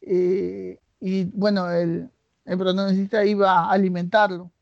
Eh, 0.00 0.80
y 1.00 1.24
bueno, 1.24 1.70
el, 1.70 2.10
el 2.44 3.28
iba 3.28 3.52
a 3.52 3.70
alimentarlo. 3.70 4.52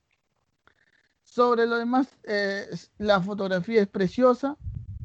Sobre 1.22 1.66
lo 1.66 1.76
demás, 1.76 2.08
eh, 2.24 2.66
la 2.98 3.20
fotografía 3.20 3.82
es 3.82 3.88
preciosa 3.88 4.56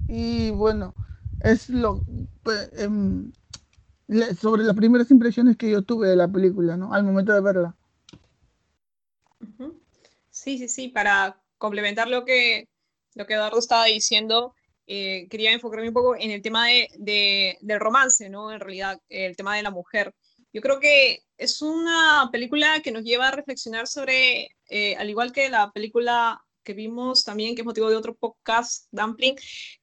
y 0.08 0.51
bueno, 0.51 0.94
es 1.42 1.70
lo 1.70 2.01
pues, 2.44 2.72
sobre 4.39 4.63
las 4.63 4.75
primeras 4.75 5.10
impresiones 5.12 5.58
que 5.58 5.70
yo 5.70 5.82
tuve 5.84 6.10
de 6.10 6.15
la 6.15 6.27
película, 6.27 6.77
¿no? 6.77 6.94
Al 6.94 7.03
momento 7.03 7.34
de 7.34 7.41
verla. 7.41 7.75
Sí, 10.30 10.58
sí, 10.58 10.68
sí, 10.68 10.88
para 10.89 11.41
complementar 11.58 12.08
lo 12.08 12.25
que, 12.25 12.68
lo 13.15 13.25
que 13.25 13.36
Eduardo 13.36 13.60
estaba 13.60 13.86
diciendo, 13.86 14.53
eh, 14.88 15.27
quería 15.30 15.51
enfocarme 15.51 15.88
un 15.88 15.94
poco 15.94 16.15
en 16.15 16.32
el 16.32 16.41
tema 16.41 16.68
de, 16.68 16.89
de, 16.98 17.58
del 17.62 17.80
romance, 17.80 18.30
¿no? 18.30 18.51
En 18.51 18.60
realidad, 18.60 19.00
el 19.10 19.36
tema 19.36 19.56
de 19.56 19.63
la 19.63 19.72
mujer. 19.72 20.13
Yo 20.53 20.62
creo 20.62 20.80
que 20.80 21.24
es 21.38 21.62
una 21.62 22.30
película 22.32 22.82
que 22.84 22.91
nos 22.91 23.03
lleva 23.03 23.30
a 23.30 23.32
reflexionar 23.32 23.88
sobre, 23.88 24.50
eh, 24.70 24.96
al 24.98 25.10
igual 25.10 25.32
que 25.32 25.50
la 25.50 25.72
película 25.72 26.44
que 26.63 26.74
vimos 26.74 27.24
también, 27.24 27.56
que 27.56 27.62
es 27.62 27.65
motivo 27.65 27.89
de 27.89 27.96
otro 27.96 28.15
podcast, 28.15 28.88
Dumpling, 28.91 29.36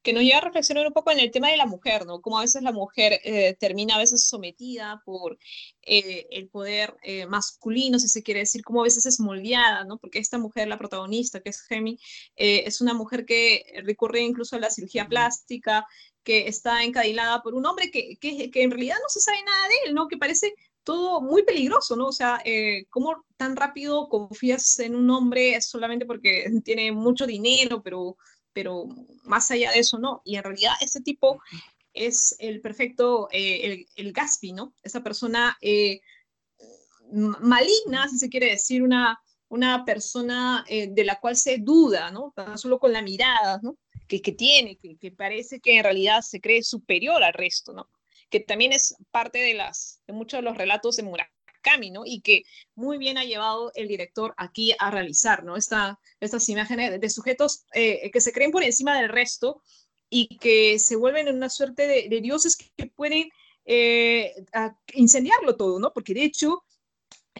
que 0.02 0.12
nos 0.12 0.22
lleva 0.22 0.38
a 0.38 0.42
reflexionar 0.42 0.86
un 0.86 0.92
poco 0.92 1.10
en 1.10 1.20
el 1.20 1.30
tema 1.30 1.50
de 1.50 1.56
la 1.56 1.66
mujer, 1.66 2.06
¿no? 2.06 2.20
Cómo 2.20 2.38
a 2.38 2.42
veces 2.42 2.62
la 2.62 2.72
mujer 2.72 3.20
eh, 3.24 3.56
termina 3.58 3.96
a 3.96 3.98
veces 3.98 4.26
sometida 4.26 5.02
por 5.04 5.38
eh, 5.82 6.26
el 6.30 6.48
poder 6.48 6.96
masculino, 7.28 7.98
si 7.98 8.08
se 8.08 8.22
quiere 8.22 8.40
decir, 8.40 8.62
cómo 8.62 8.80
a 8.80 8.84
veces 8.84 9.06
es 9.06 9.20
moldeada, 9.20 9.84
¿no? 9.84 9.98
Porque 9.98 10.18
esta 10.18 10.38
mujer, 10.38 10.68
la 10.68 10.78
protagonista, 10.78 11.40
que 11.40 11.50
es 11.50 11.62
Gemi, 11.62 11.98
es 12.36 12.80
una 12.80 12.94
mujer 12.94 13.24
que 13.24 13.64
recurre 13.84 14.20
incluso 14.20 14.56
a 14.56 14.60
la 14.60 14.70
cirugía 14.70 15.08
plástica, 15.08 15.86
que 16.28 16.46
está 16.46 16.84
encadilada 16.84 17.42
por 17.42 17.54
un 17.54 17.64
hombre 17.64 17.90
que, 17.90 18.16
que, 18.20 18.50
que, 18.50 18.62
en 18.62 18.70
realidad 18.70 18.96
no 19.02 19.08
se 19.08 19.18
sabe 19.20 19.42
nada 19.44 19.68
de 19.68 19.74
él, 19.86 19.94
¿no? 19.94 20.08
Que 20.08 20.18
parece 20.18 20.52
todo 20.88 21.20
muy 21.20 21.42
peligroso, 21.42 21.96
¿no? 21.96 22.06
O 22.06 22.12
sea, 22.12 22.40
eh, 22.46 22.86
¿cómo 22.88 23.26
tan 23.36 23.56
rápido 23.56 24.08
confías 24.08 24.78
en 24.78 24.94
un 24.94 25.10
hombre 25.10 25.60
solamente 25.60 26.06
porque 26.06 26.46
tiene 26.64 26.92
mucho 26.92 27.26
dinero, 27.26 27.82
pero, 27.82 28.16
pero 28.54 28.86
más 29.24 29.50
allá 29.50 29.70
de 29.70 29.80
eso, 29.80 29.98
no? 29.98 30.22
Y 30.24 30.36
en 30.36 30.44
realidad 30.44 30.72
ese 30.80 31.02
tipo 31.02 31.42
es 31.92 32.34
el 32.38 32.62
perfecto, 32.62 33.28
eh, 33.32 33.84
el, 33.96 34.12
Gaspi, 34.14 34.54
¿no? 34.54 34.72
Esa 34.82 35.02
persona 35.02 35.58
eh, 35.60 36.00
maligna, 37.12 38.08
si 38.08 38.18
se 38.18 38.30
quiere 38.30 38.46
decir, 38.46 38.82
una, 38.82 39.20
una 39.48 39.84
persona 39.84 40.64
de 40.68 41.04
la 41.04 41.20
cual 41.20 41.36
se 41.36 41.58
duda, 41.58 42.10
¿no? 42.10 42.32
Tan 42.34 42.56
solo 42.56 42.78
con 42.78 42.94
la 42.94 43.02
mirada, 43.02 43.60
¿no? 43.62 43.76
que, 44.06 44.22
que 44.22 44.32
tiene, 44.32 44.76
que, 44.76 44.96
que, 44.96 45.10
parece 45.10 45.60
que 45.60 45.76
en 45.76 45.84
realidad 45.84 46.22
se 46.22 46.40
cree 46.40 46.62
superior 46.62 47.22
al 47.22 47.34
resto, 47.34 47.74
¿no? 47.74 47.90
Que 48.30 48.40
también 48.40 48.72
es 48.72 48.94
parte 49.10 49.38
de, 49.38 49.54
las, 49.54 50.00
de 50.06 50.12
muchos 50.12 50.38
de 50.38 50.42
los 50.42 50.56
relatos 50.56 50.96
de 50.96 51.02
Murakami, 51.02 51.90
¿no? 51.90 52.02
Y 52.04 52.20
que 52.20 52.42
muy 52.74 52.98
bien 52.98 53.18
ha 53.18 53.24
llevado 53.24 53.72
el 53.74 53.88
director 53.88 54.34
aquí 54.36 54.74
a 54.78 54.90
realizar, 54.90 55.44
¿no? 55.44 55.56
Esta, 55.56 55.98
estas 56.20 56.48
imágenes 56.48 57.00
de, 57.00 57.10
sujetos 57.10 57.64
eh, 57.74 58.10
que 58.10 58.20
se 58.20 58.32
creen 58.32 58.50
por 58.50 58.62
encima 58.62 58.96
del 58.96 59.08
resto 59.08 59.62
y 60.10 60.38
que 60.38 60.78
se 60.78 60.96
vuelven 60.96 61.28
en 61.28 61.36
una 61.36 61.50
suerte 61.50 61.86
de, 61.86 62.20
dioses 62.20 62.56
que, 62.56 62.86
pueden 62.86 63.28
eh, 63.64 64.34
incendiarlo 64.94 65.56
todo, 65.56 65.78
¿no? 65.78 65.92
Porque 65.92 66.14
de 66.14 66.24
hecho 66.24 66.64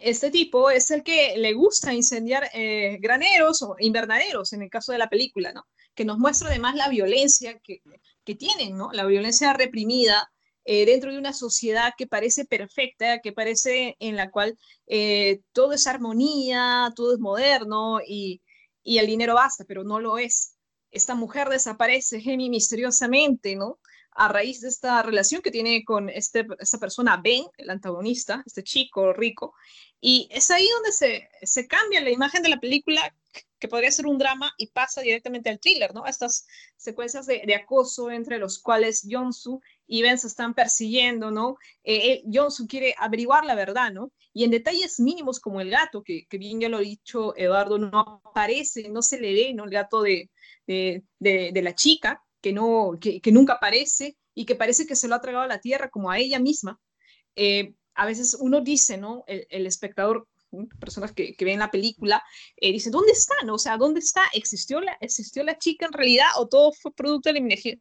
este 0.01 0.31
tipo 0.31 0.71
es 0.71 0.91
el 0.91 1.03
que 1.03 1.37
le 1.37 1.53
gusta 1.55 1.93
incendiar 1.93 2.49
eh, 2.55 2.99
graneros 3.01 3.63
o 3.63 3.77
invernaderos, 3.81 4.53
en 4.53 4.63
el 4.63 4.71
caso 4.71 4.93
de 4.93 4.99
la 4.99 5.09
película, 5.09 5.53
¿no? 5.53 5.67
Que 5.95 6.05
nos 6.05 6.19
muestra 6.19 6.49
además 6.49 6.77
la 6.77 6.89
violencia 6.89 7.59
que, 7.59 7.83
que 8.25 8.35
tienen, 8.35 8.77
¿no? 8.77 8.91
La 8.93 9.05
violencia 9.07 9.53
reprimida 9.53 10.31
eh, 10.71 10.85
dentro 10.85 11.11
de 11.11 11.19
una 11.19 11.33
sociedad 11.33 11.95
que 11.97 12.07
parece 12.07 12.45
perfecta, 12.45 13.21
que 13.21 13.33
parece 13.33 13.97
en 14.01 14.17
la 14.17 14.31
cual 14.31 14.59
eh, 14.87 15.41
todo 15.53 15.73
es 15.73 15.87
armonía, 15.87 16.93
todo 16.95 17.15
es 17.15 17.21
moderno 17.21 18.01
y, 18.07 18.43
y 18.83 18.99
el 18.99 19.07
dinero 19.07 19.33
basta, 19.33 19.65
pero 19.65 19.83
no 19.83 19.99
lo 19.99 20.19
es. 20.19 20.57
Esta 20.91 21.15
mujer 21.15 21.49
desaparece, 21.49 22.21
Gemi, 22.21 22.51
misteriosamente, 22.51 23.57
¿no? 23.57 23.79
a 24.11 24.29
raíz 24.29 24.61
de 24.61 24.69
esta 24.69 25.03
relación 25.03 25.41
que 25.41 25.51
tiene 25.51 25.85
con 25.85 26.11
este, 26.11 26.47
esta 26.59 26.77
persona, 26.77 27.19
Ben, 27.23 27.45
el 27.57 27.71
antagonista, 27.71 28.43
este 28.45 28.63
chico 28.63 29.15
rico, 29.15 29.55
y 30.03 30.29
es 30.31 30.51
ahí 30.51 30.69
donde 30.75 30.93
se, 30.93 31.31
se 31.41 31.67
cambia 31.67 32.03
la 32.03 32.11
imagen 32.11 32.43
de 32.43 32.51
la 32.51 32.61
película, 32.61 33.15
que 33.59 33.69
podría 33.69 33.91
ser 33.91 34.07
un 34.07 34.19
drama, 34.19 34.53
y 34.59 34.69
pasa 34.69 35.01
directamente 35.01 35.51
al 35.51 35.59
thriller, 35.59 35.95
¿no? 35.95 36.07
Estas 36.07 36.47
secuencias 36.77 37.27
de, 37.27 37.55
acoso 37.55 38.11
entre 38.11 38.39
los 38.39 38.59
cuales 38.59 39.07
Jonsu 39.09 39.61
y 39.87 40.03
Ben 40.03 40.19
se 40.19 40.27
están 40.27 40.55
persiguiendo, 40.55 41.31
¿no? 41.31 41.57
Eh, 41.85 42.23
Jonsu 42.33 42.67
quiere 42.67 42.95
averiguar 42.99 43.45
la 43.45 43.55
verdad, 43.55 43.93
¿no? 43.93 44.13
Y 44.33 44.45
en 44.45 44.51
detalles 44.51 45.01
mínimos 45.01 45.41
como 45.41 45.61
el 45.61 45.71
gato, 45.71 46.03
que, 46.03 46.27
que 46.29 46.39
bien 46.39 46.61
ya 46.61 46.69
lo 46.69 46.79
ha 46.79 46.81
dicho 46.81 47.37
Eduardo, 47.37 47.79
no 47.79 48.23
aparece, 48.25 48.89
no 48.89 49.03
se 49.03 49.21
le 49.21 49.33
ve, 49.33 49.55
¿no? 49.55 49.65
El 49.65 49.71
gato 49.71 50.03
de, 50.03 50.31
de, 50.67 51.03
de, 51.19 51.63
la 51.63 51.75
chica, 51.75 52.23
que, 52.41 52.53
no, 52.53 52.99
que, 53.01 53.21
que, 53.21 53.33
nunca 53.33 53.55
aparece 53.55 54.17
y 54.35 54.45
que 54.45 54.55
parece 54.55 54.87
que 54.87 54.97
se 54.97 55.09
lo 55.09 55.15
ha 55.15 55.21
tragado 55.21 55.45
a 55.45 55.49
la 55.49 55.61
tierra 55.61 55.89
como 55.89 56.11
a 56.11 56.19
ella 56.19 56.39
misma. 56.39 56.79
Eh, 57.35 57.75
a 57.95 58.07
veces 58.07 58.37
uno 58.39 58.61
dice, 58.61 58.97
¿no? 58.97 59.25
El, 59.27 59.67
espectador, 59.67 60.29
personas 60.81 61.13
que, 61.13 61.35
que, 61.35 61.45
ven 61.45 61.59
la 61.59 61.71
película, 61.71 62.23
eh, 62.57 62.73
dice, 62.73 62.91
¿dónde 62.91 63.13
está? 63.13 63.35
No? 63.45 63.55
O 63.55 63.59
sea, 63.59 63.77
¿dónde 63.77 64.01
está? 64.01 64.23
¿Existió 64.33 64.81
la, 64.81 64.97
¿Existió 65.01 65.43
la 65.45 65.59
chica 65.59 65.87
en 65.87 65.93
realidad 65.93 66.29
o 66.37 66.49
todo 66.49 66.73
fue 66.73 66.93
producto 66.93 67.33
de 67.33 67.41
la 67.41 67.79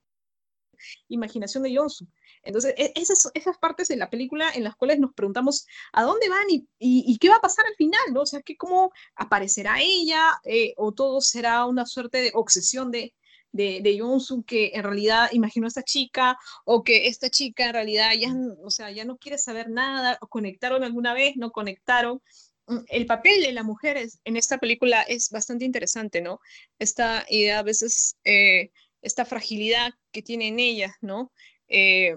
imaginación 1.09 1.63
de 1.63 1.75
Johnson? 1.75 2.11
Entonces, 2.43 2.73
e, 2.77 2.93
esas, 2.95 3.29
esas 3.33 3.57
partes 3.57 3.87
de 3.89 3.97
la 3.97 4.09
película 4.09 4.49
en 4.53 4.63
las 4.63 4.75
cuales 4.75 4.99
nos 4.99 5.13
preguntamos 5.13 5.65
a 5.93 6.03
dónde 6.03 6.29
van 6.29 6.49
y, 6.49 6.67
y, 6.79 7.17
qué 7.17 7.29
va 7.29 7.35
a 7.35 7.41
pasar 7.41 7.65
al 7.65 7.75
final, 7.75 8.01
¿no? 8.13 8.21
O 8.21 8.25
sea, 8.25 8.41
cómo 8.57 8.91
aparecerá 9.15 9.81
ella 9.81 10.39
eh, 10.45 10.73
o 10.77 10.93
todo 10.93 11.21
será 11.21 11.65
una 11.65 11.85
suerte 11.85 12.19
de 12.19 12.31
obsesión 12.33 12.91
de, 12.91 13.13
de, 13.51 13.81
de 13.81 14.01
que 14.45 14.71
en 14.73 14.83
realidad 14.83 15.29
imaginó 15.31 15.65
a 15.65 15.69
esta 15.69 15.83
chica 15.83 16.37
o 16.65 16.83
que 16.83 17.07
esta 17.07 17.29
chica 17.29 17.65
en 17.65 17.73
realidad 17.73 18.11
ya, 18.17 18.33
o 18.63 18.69
sea, 18.69 18.91
ya 18.91 19.05
no 19.05 19.17
quiere 19.17 19.37
saber 19.37 19.69
nada, 19.69 20.17
o 20.21 20.27
conectaron 20.27 20.83
alguna 20.83 21.13
vez, 21.13 21.35
no 21.37 21.51
conectaron. 21.51 22.21
Mm, 22.67 22.79
el 22.87 23.05
papel 23.05 23.41
de 23.41 23.51
la 23.51 23.63
mujer 23.63 23.97
en 24.23 24.37
esta 24.37 24.57
película 24.57 25.01
es 25.01 25.29
bastante 25.29 25.65
interesante, 25.65 26.21
¿no? 26.21 26.39
Esta 26.79 27.25
idea 27.29 27.59
a 27.59 27.63
veces, 27.63 28.17
eh, 28.23 28.71
esta 29.01 29.25
fragilidad 29.25 29.93
que 30.11 30.21
tienen 30.21 30.59
ellas, 30.59 30.93
¿no? 31.01 31.31
Eh, 31.67 32.15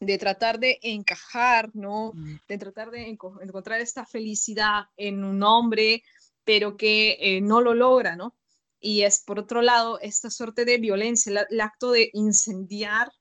de 0.00 0.18
tratar 0.18 0.58
de 0.58 0.78
encajar, 0.82 1.70
¿no? 1.74 2.12
Mm. 2.14 2.36
De 2.48 2.58
tratar 2.58 2.90
de 2.90 3.08
encontrar 3.08 3.80
esta 3.80 4.06
felicidad 4.06 4.84
en 4.96 5.24
un 5.24 5.42
hombre, 5.42 6.02
pero 6.44 6.76
que 6.76 7.16
eh, 7.20 7.40
no 7.40 7.60
lo 7.60 7.74
logra, 7.74 8.16
¿no? 8.16 8.34
y 8.80 9.02
es 9.02 9.22
por 9.24 9.38
otro 9.38 9.62
lado 9.62 10.00
esta 10.00 10.30
suerte 10.30 10.64
de 10.64 10.78
violencia, 10.78 11.46
el, 11.48 11.60
acto 11.60 11.92
de 11.92 12.10
incendiar, 12.14 13.12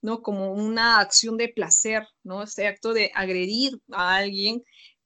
¿no? 0.00 0.22
Como 0.22 0.54
una 0.54 1.00
acción 1.00 1.36
de 1.36 1.48
placer, 1.48 2.06
¿no? 2.22 2.42
Este 2.42 2.66
acto 2.66 2.94
de 2.94 3.10
agredir 3.14 3.78
a 3.90 4.16
alguien 4.16 4.62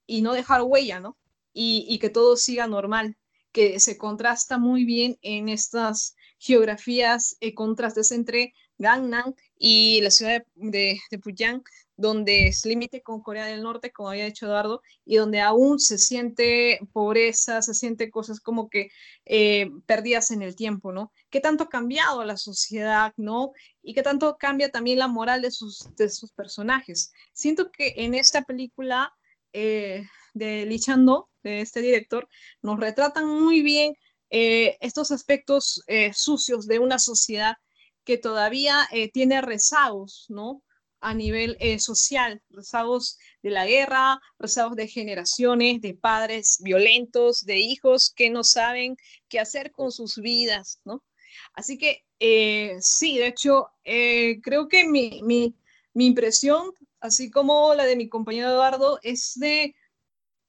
y 0.06 0.22
no 0.22 0.32
dejar 0.32 0.62
huella, 0.62 1.00
¿no? 1.00 1.16
Y, 1.52 1.98
que 2.00 2.10
todo 2.10 2.36
siga 2.36 2.66
normal, 2.66 3.16
que 3.52 3.78
se 3.78 3.96
contrasta 3.96 4.58
muy 4.58 4.84
bien 4.84 5.18
en 5.22 5.48
estas 5.48 6.16
geografías, 6.38 7.36
y 7.40 7.54
contrastes 7.54 8.10
entre 8.10 8.54
Gangnam 8.78 9.34
y 9.56 10.00
la 10.00 10.10
ciudad 10.10 10.44
de, 10.56 10.98
de, 11.10 11.18
Puyang, 11.20 11.62
donde 11.96 12.48
es 12.48 12.66
límite 12.66 13.02
con 13.02 13.22
Corea 13.22 13.46
del 13.46 13.62
Norte, 13.62 13.92
como 13.92 14.10
había 14.10 14.24
dicho 14.24 14.46
Eduardo, 14.46 14.82
y 15.04 15.16
donde 15.16 15.40
aún 15.40 15.78
se 15.78 15.96
siente 15.98 16.80
pobreza, 16.92 17.62
se 17.62 17.72
siente 17.72 18.10
cosas 18.10 18.40
como 18.40 18.68
que 18.68 18.88
eh, 19.24 19.70
perdidas 19.86 20.32
en 20.32 20.42
el 20.42 20.56
tiempo, 20.56 20.92
¿no? 20.92 21.12
¿Qué 21.30 21.40
tanto 21.40 21.64
ha 21.64 21.68
cambiado 21.68 22.24
la 22.24 22.36
sociedad, 22.36 23.12
¿no? 23.16 23.52
Y 23.80 23.94
qué 23.94 24.02
tanto 24.02 24.36
cambia 24.38 24.70
también 24.70 24.98
la 24.98 25.08
moral 25.08 25.40
de 25.40 25.52
sus 25.52 26.32
personajes. 26.34 27.12
Siento 27.32 27.70
que 27.70 27.94
en 27.98 28.14
esta 28.14 28.42
película 28.42 29.14
eh, 29.54 30.04
de 30.34 30.66
Lee 30.66 30.80
Chando, 30.80 31.30
de 31.44 31.60
este 31.60 31.80
director, 31.80 32.28
nos 32.60 32.80
retratan 32.80 33.26
muy 33.28 33.62
bien 33.62 33.94
eh, 34.28 34.76
estos 34.80 35.12
aspectos 35.12 35.80
eh, 35.86 36.12
sucios 36.12 36.66
de 36.66 36.80
una 36.80 36.98
sociedad 36.98 37.54
que 38.04 38.18
todavía 38.18 38.86
tiene 39.14 39.40
rezagos, 39.40 40.26
¿no? 40.28 40.62
A 41.00 41.14
nivel 41.14 41.56
social, 41.80 42.42
rezagos 42.50 43.16
de 43.42 43.48
la 43.48 43.64
guerra, 43.64 44.20
rezagos 44.38 44.76
de 44.76 44.88
generaciones, 44.88 45.80
de 45.80 45.94
padres 45.94 46.58
violentos, 46.62 47.46
de 47.46 47.60
hijos 47.60 48.12
que 48.14 48.28
no 48.28 48.44
saben 48.44 48.96
qué 49.30 49.40
hacer 49.40 49.72
con 49.72 49.90
sus 49.90 50.16
vidas, 50.16 50.80
¿no? 50.84 51.02
Así 51.54 51.78
que 51.78 52.04
sí, 52.82 53.16
de 53.16 53.28
hecho, 53.28 53.68
creo 53.84 54.68
que 54.68 54.86
mi, 54.86 55.22
mi, 55.22 55.54
mi 55.94 56.04
impresión, 56.04 56.72
así 57.04 57.30
como 57.30 57.74
la 57.74 57.84
de 57.84 57.96
mi 57.96 58.08
compañero 58.08 58.48
Eduardo, 58.48 58.98
es 59.02 59.34
de 59.38 59.76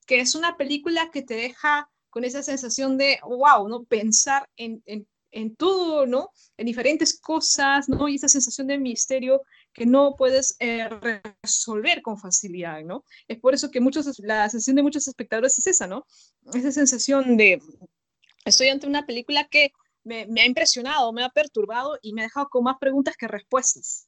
que 0.08 0.22
es 0.22 0.36
una 0.36 0.56
película 0.56 1.12
que 1.12 1.22
te 1.22 1.36
deja 1.36 1.92
con 2.10 2.24
esa 2.24 2.44
sensación 2.44 2.98
de, 2.98 3.20
wow, 3.24 3.68
¿no? 3.68 3.84
Pensar 3.84 4.50
en, 4.56 4.82
en, 4.86 5.06
en 5.32 5.56
todo, 5.58 6.06
¿no? 6.06 6.30
En 6.56 6.66
diferentes 6.66 7.20
cosas, 7.20 7.90
¿no? 7.90 8.08
Y 8.08 8.16
esa 8.16 8.30
sensación 8.30 8.68
de 8.68 8.78
misterio 8.78 9.42
que 9.74 9.86
no 9.86 10.16
puedes 10.16 10.56
eh, 10.60 10.88
resolver 11.44 12.02
con 12.02 12.18
facilidad, 12.18 12.82
¿no? 12.84 13.04
Es 13.28 13.38
por 13.38 13.54
eso 13.54 13.70
que 13.70 13.82
muchos, 13.82 14.18
la 14.20 14.50
sensación 14.50 14.78
de 14.78 14.84
muchos 14.84 15.10
espectadores 15.10 15.60
es 15.60 15.68
esa, 15.68 15.88
¿no? 15.88 16.06
Esa 16.54 16.72
sensación 16.72 17.36
de, 17.36 17.60
estoy 18.46 18.70
ante 18.70 18.88
una 18.88 19.06
película 19.06 19.46
que 19.50 19.74
me, 20.06 20.26
me 20.28 20.40
ha 20.40 20.46
impresionado, 20.46 21.12
me 21.12 21.26
ha 21.26 21.30
perturbado 21.30 22.00
y 22.02 22.14
me 22.14 22.22
ha 22.22 22.26
dejado 22.26 22.48
con 22.48 22.64
más 22.64 22.78
preguntas 22.80 23.18
que 23.18 23.28
respuestas. 23.28 24.08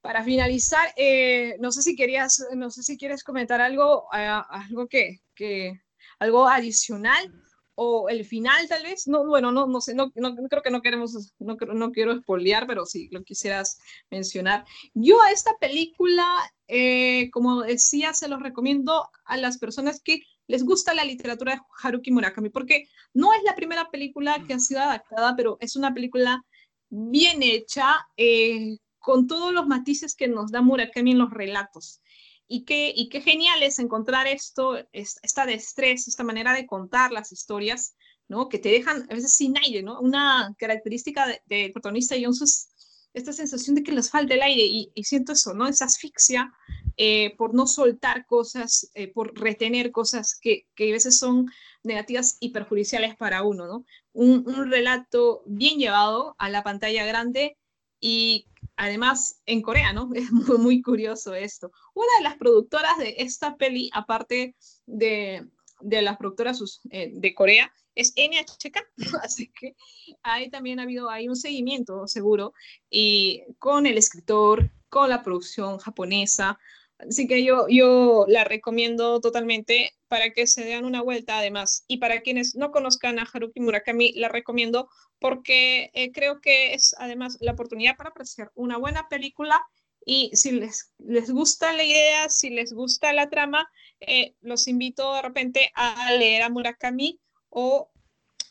Para 0.00 0.22
finalizar, 0.22 0.92
eh, 0.96 1.56
no 1.60 1.72
sé 1.72 1.82
si 1.82 1.96
querías, 1.96 2.44
no 2.54 2.70
sé 2.70 2.82
si 2.82 2.96
quieres 2.96 3.24
comentar 3.24 3.60
algo, 3.60 4.04
uh, 4.04 4.42
algo 4.48 4.86
que, 4.86 5.20
que, 5.34 5.80
algo 6.18 6.48
adicional 6.48 7.32
o 7.80 8.08
el 8.08 8.24
final 8.24 8.66
tal 8.68 8.82
vez. 8.82 9.06
No, 9.06 9.24
bueno, 9.24 9.52
no, 9.52 9.66
no 9.66 9.80
sé, 9.80 9.94
no, 9.94 10.12
no 10.16 10.34
creo 10.48 10.62
que 10.62 10.70
no 10.70 10.82
queremos, 10.82 11.32
no, 11.38 11.56
no 11.56 11.92
quiero 11.92 12.12
espolear, 12.12 12.66
pero 12.66 12.84
si 12.84 13.08
lo 13.10 13.22
quisieras 13.22 13.78
mencionar. 14.10 14.64
Yo 14.94 15.22
a 15.22 15.30
esta 15.30 15.52
película, 15.60 16.26
eh, 16.66 17.30
como 17.30 17.62
decía, 17.62 18.14
se 18.14 18.28
los 18.28 18.42
recomiendo 18.42 19.08
a 19.24 19.36
las 19.36 19.58
personas 19.58 20.00
que 20.02 20.22
les 20.48 20.64
gusta 20.64 20.92
la 20.92 21.04
literatura 21.04 21.54
de 21.54 21.60
Haruki 21.80 22.10
Murakami, 22.10 22.48
porque 22.48 22.88
no 23.14 23.32
es 23.32 23.42
la 23.44 23.54
primera 23.54 23.88
película 23.90 24.42
que 24.44 24.54
ha 24.54 24.58
sido 24.58 24.80
adaptada, 24.80 25.36
pero 25.36 25.56
es 25.60 25.76
una 25.76 25.94
película 25.94 26.42
bien 26.88 27.42
hecha, 27.42 28.08
eh, 28.16 28.78
con 29.08 29.26
todos 29.26 29.54
los 29.54 29.66
matices 29.66 30.14
que 30.14 30.28
nos 30.28 30.50
da 30.50 30.60
Murakami 30.60 31.12
en 31.12 31.18
los 31.18 31.30
relatos. 31.30 32.02
Y 32.46 32.66
qué, 32.66 32.92
y 32.94 33.08
qué 33.08 33.22
genial 33.22 33.62
es 33.62 33.78
encontrar 33.78 34.26
esto, 34.26 34.76
esta 34.92 35.46
destreza, 35.46 36.10
esta 36.10 36.24
manera 36.24 36.52
de 36.52 36.66
contar 36.66 37.10
las 37.10 37.32
historias, 37.32 37.96
¿no? 38.28 38.50
Que 38.50 38.58
te 38.58 38.68
dejan 38.68 39.06
a 39.10 39.14
veces 39.14 39.32
sin 39.32 39.56
aire, 39.56 39.82
¿no? 39.82 39.98
Una 39.98 40.54
característica 40.58 41.26
del 41.26 41.38
de 41.46 41.70
protagonista 41.72 42.16
Jones 42.20 42.42
es 42.42 42.68
esta 43.14 43.32
sensación 43.32 43.76
de 43.76 43.82
que 43.82 43.92
les 43.92 44.10
falta 44.10 44.34
el 44.34 44.42
aire 44.42 44.62
y, 44.94 45.04
siento 45.04 45.32
eso, 45.32 45.54
¿no? 45.54 45.66
Esa 45.66 45.86
asfixia 45.86 46.52
eh, 46.98 47.34
por 47.38 47.54
no 47.54 47.66
soltar 47.66 48.26
cosas, 48.26 48.90
eh, 48.92 49.10
por 49.10 49.34
retener 49.40 49.90
cosas 49.90 50.38
que, 50.38 50.66
que, 50.74 50.90
a 50.90 50.92
veces 50.92 51.18
son 51.18 51.46
negativas 51.82 52.36
y 52.40 52.50
perjudiciales 52.50 53.16
para 53.16 53.42
uno, 53.42 53.66
¿no? 53.66 53.86
Un 54.12 54.70
relato 54.70 55.44
bien 55.46 55.78
llevado 55.78 56.36
a 56.38 56.50
la 56.50 56.62
pantalla 56.62 57.06
grande 57.06 57.56
y 58.00 58.46
además 58.76 59.40
en 59.46 59.62
Corea, 59.62 59.92
¿no? 59.92 60.10
Es 60.14 60.30
muy, 60.30 60.58
muy, 60.58 60.82
curioso 60.82 61.34
esto. 61.34 61.70
Una 61.94 62.08
de 62.18 62.24
las 62.24 62.36
productoras 62.36 62.98
de 62.98 63.16
esta 63.18 63.56
peli, 63.56 63.90
aparte 63.92 64.54
de, 64.86 65.46
de 65.80 66.02
las 66.02 66.16
productoras 66.16 66.80
eh, 66.90 67.10
de 67.12 67.34
Corea, 67.34 67.72
es 67.94 68.14
NHK, 68.16 68.78
así 69.22 69.50
que 69.58 69.74
ahí 70.22 70.50
también 70.50 70.78
ha 70.78 70.84
habido 70.84 71.10
ahí 71.10 71.28
un 71.28 71.36
seguimiento 71.36 72.06
seguro 72.06 72.52
y 72.88 73.42
con 73.58 73.86
el 73.86 73.98
escritor, 73.98 74.70
con 74.88 75.10
la 75.10 75.22
producción 75.22 75.78
japonesa, 75.78 76.58
Así 76.98 77.28
que 77.28 77.44
yo, 77.44 77.66
yo 77.68 78.24
la 78.28 78.44
recomiendo 78.44 79.20
totalmente 79.20 79.92
para 80.08 80.30
que 80.30 80.46
se 80.46 80.64
den 80.64 80.84
una 80.84 81.02
vuelta 81.02 81.38
además. 81.38 81.84
Y 81.86 81.98
para 81.98 82.20
quienes 82.20 82.54
no 82.54 82.70
conozcan 82.70 83.18
a 83.18 83.28
Haruki 83.32 83.60
Murakami, 83.60 84.12
la 84.14 84.28
recomiendo 84.28 84.88
porque 85.20 85.90
eh, 85.94 86.12
creo 86.12 86.40
que 86.40 86.74
es 86.74 86.94
además 86.98 87.36
la 87.40 87.52
oportunidad 87.52 87.96
para 87.96 88.10
apreciar 88.10 88.50
una 88.54 88.76
buena 88.76 89.08
película 89.08 89.62
y 90.04 90.30
si 90.34 90.52
les, 90.52 90.92
les 90.98 91.30
gusta 91.30 91.72
la 91.72 91.84
idea, 91.84 92.28
si 92.28 92.50
les 92.50 92.72
gusta 92.72 93.12
la 93.12 93.28
trama, 93.28 93.68
eh, 94.00 94.34
los 94.40 94.66
invito 94.68 95.14
de 95.14 95.22
repente 95.22 95.70
a 95.74 96.12
leer 96.12 96.42
a 96.42 96.48
Murakami 96.48 97.20
o 97.50 97.90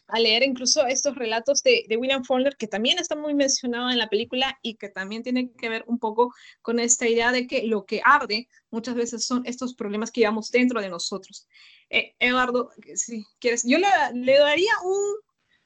a 0.07 0.19
leer 0.19 0.43
incluso 0.43 0.85
estos 0.85 1.15
relatos 1.15 1.61
de, 1.63 1.85
William 1.97 2.23
Faulkner, 2.23 2.55
que 2.55 2.67
también 2.67 2.99
está 2.99 3.15
muy 3.15 3.33
mencionado 3.33 3.89
en 3.89 3.97
la 3.97 4.07
película 4.07 4.57
y 4.61 4.75
que 4.75 4.89
también 4.89 5.23
tiene 5.23 5.51
que 5.51 5.69
ver 5.69 5.83
un 5.87 5.99
poco 5.99 6.33
con 6.61 6.79
esta 6.79 7.07
idea 7.07 7.31
de 7.31 7.47
que 7.47 7.63
lo 7.63 7.85
que 7.85 8.01
arde 8.03 8.47
muchas 8.71 8.95
veces 8.95 9.25
son 9.25 9.43
estos 9.45 9.73
problemas 9.73 10.11
que 10.11 10.21
llevamos 10.21 10.51
dentro 10.51 10.81
de 10.81 10.89
nosotros. 10.89 11.47
Eh, 11.89 12.15
Eduardo, 12.19 12.71
si 12.95 13.25
quieres, 13.39 13.63
yo 13.65 13.77
le, 13.77 13.87
le, 14.13 14.37
daría 14.37 14.73
un 14.83 15.15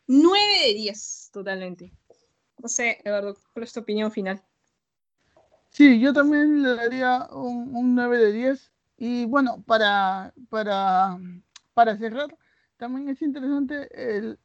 9 0.08 0.44
de 0.66 0.74
10 0.74 1.30
totalmente. 1.32 1.92
No 2.58 2.68
sé, 2.68 3.00
Eduardo, 3.04 3.38
¿cuál 3.54 3.64
es 3.64 3.74
tu 3.74 3.80
opinión 3.80 4.12
final? 4.12 4.42
Sí, 5.70 6.00
yo 6.00 6.14
también 6.14 6.64
le 6.64 6.76
daría 6.76 7.28
un, 7.32 7.76
un 7.76 7.96
9 7.96 8.18
de 8.18 8.32
10. 8.34 8.72
Y 8.98 9.26
bueno, 9.26 9.64
para, 9.66 10.34
para, 10.50 11.18
para 11.74 11.98
cerrar, 11.98 12.38
también 12.82 13.10
es 13.10 13.22
interesante 13.22 13.90
el, 13.94 14.40